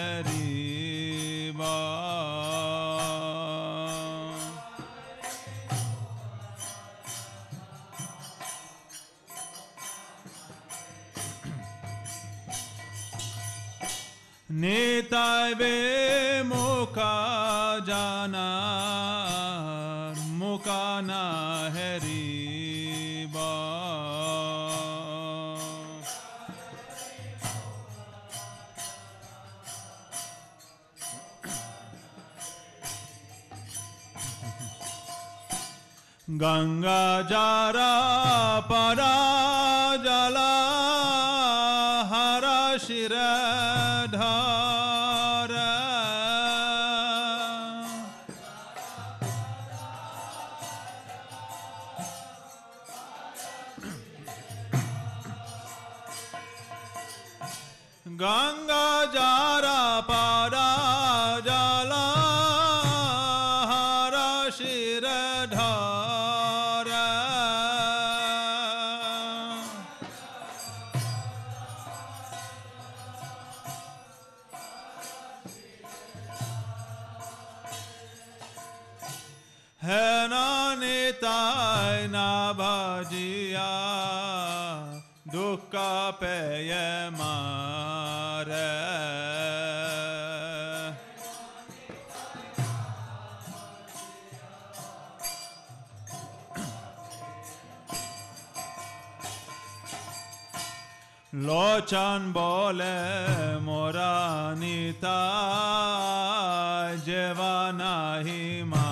[14.62, 15.54] नेताय
[16.50, 17.14] मोका
[17.90, 18.48] जाना
[20.40, 21.22] मोकाना
[21.76, 22.26] हरी
[23.36, 23.48] बा
[36.42, 37.92] गंगा जारा
[38.72, 39.14] परा
[87.10, 88.50] मार।
[101.34, 102.96] लोचन बोले
[103.60, 105.20] मोरा नीता
[107.06, 108.89] जेवा नाही मा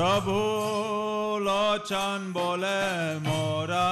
[0.00, 0.36] প্রভু
[1.38, 2.80] লোচন বলে
[3.20, 3.90] মোরা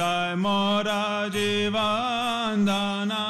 [0.00, 3.22] Nitai mora jivandana,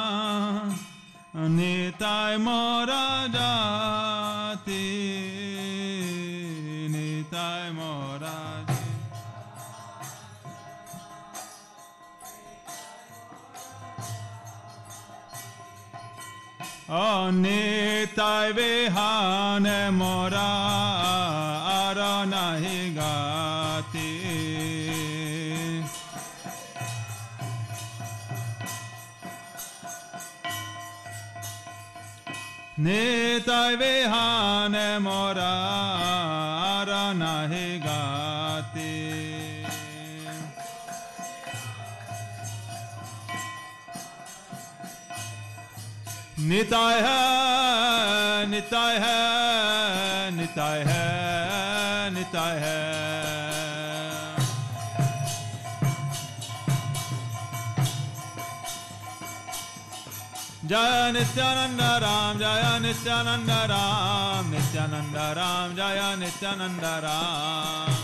[1.33, 4.87] nitai mora jati,
[6.89, 8.37] nitai mora
[16.87, 21.00] Oh, nitai vihane mora,
[32.83, 38.95] Nitai vihane morara nahi gati.
[46.49, 52.90] Nitai hai, nitai hai, nitai hai, nitai hai.
[60.71, 67.97] जय नित्यानंद राम, जय नित्यानंद राम नित्यानंद राम, जय नित्यानंद राम।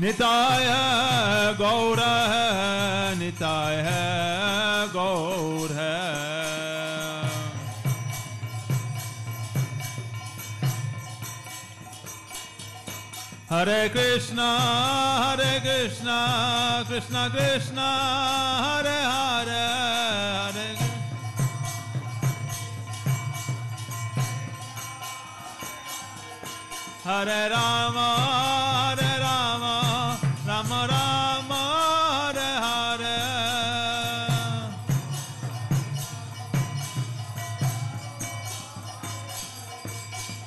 [0.00, 0.68] निताय
[1.58, 2.04] गौर
[3.18, 3.82] निताय
[4.94, 5.79] गौर।
[13.50, 14.58] Hare Krishna,
[15.36, 17.80] Hare Krishna, Krishna Krishna,
[18.62, 19.50] Hare Hare,
[27.02, 27.50] Hare Hare.
[27.50, 28.08] Rama,
[28.94, 29.09] Hare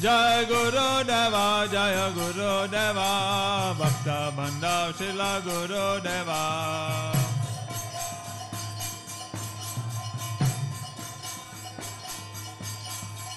[0.00, 3.06] जय गुरुदेवा जय गुरुदेवा
[3.78, 6.40] भक्त बंधव शिल गुरुदेवा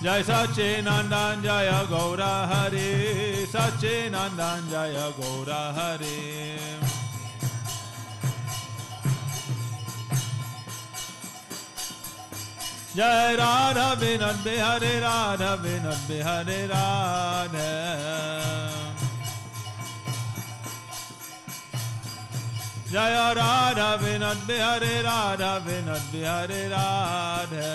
[0.03, 2.91] जय सच्चिनंदन जय गौर हरि
[3.55, 6.19] सच्चिनंदन जय गौर Hari.
[12.95, 18.09] Jai Radha Vinan Bihare Radha Vinan Bihare Radha.
[22.91, 27.71] Jaya Radha Vinod Bihare Radha Vinod Bihare Radha.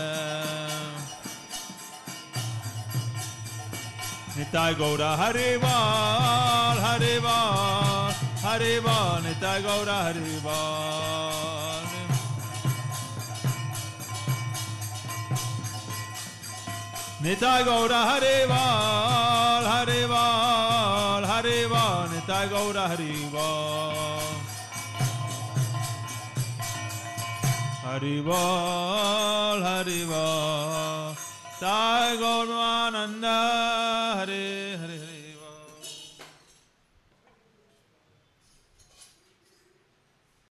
[4.35, 8.13] Nitai Gaura Harival Harival
[8.43, 11.54] Harival Nitai Gaura Harival
[17.25, 24.29] Nitai Gaura Hareval, Hareval, Hareval, Nitai Gaura Hareval.
[27.87, 31.17] Hareval, Hareval,
[31.59, 33.94] Tai Gaura Ananda.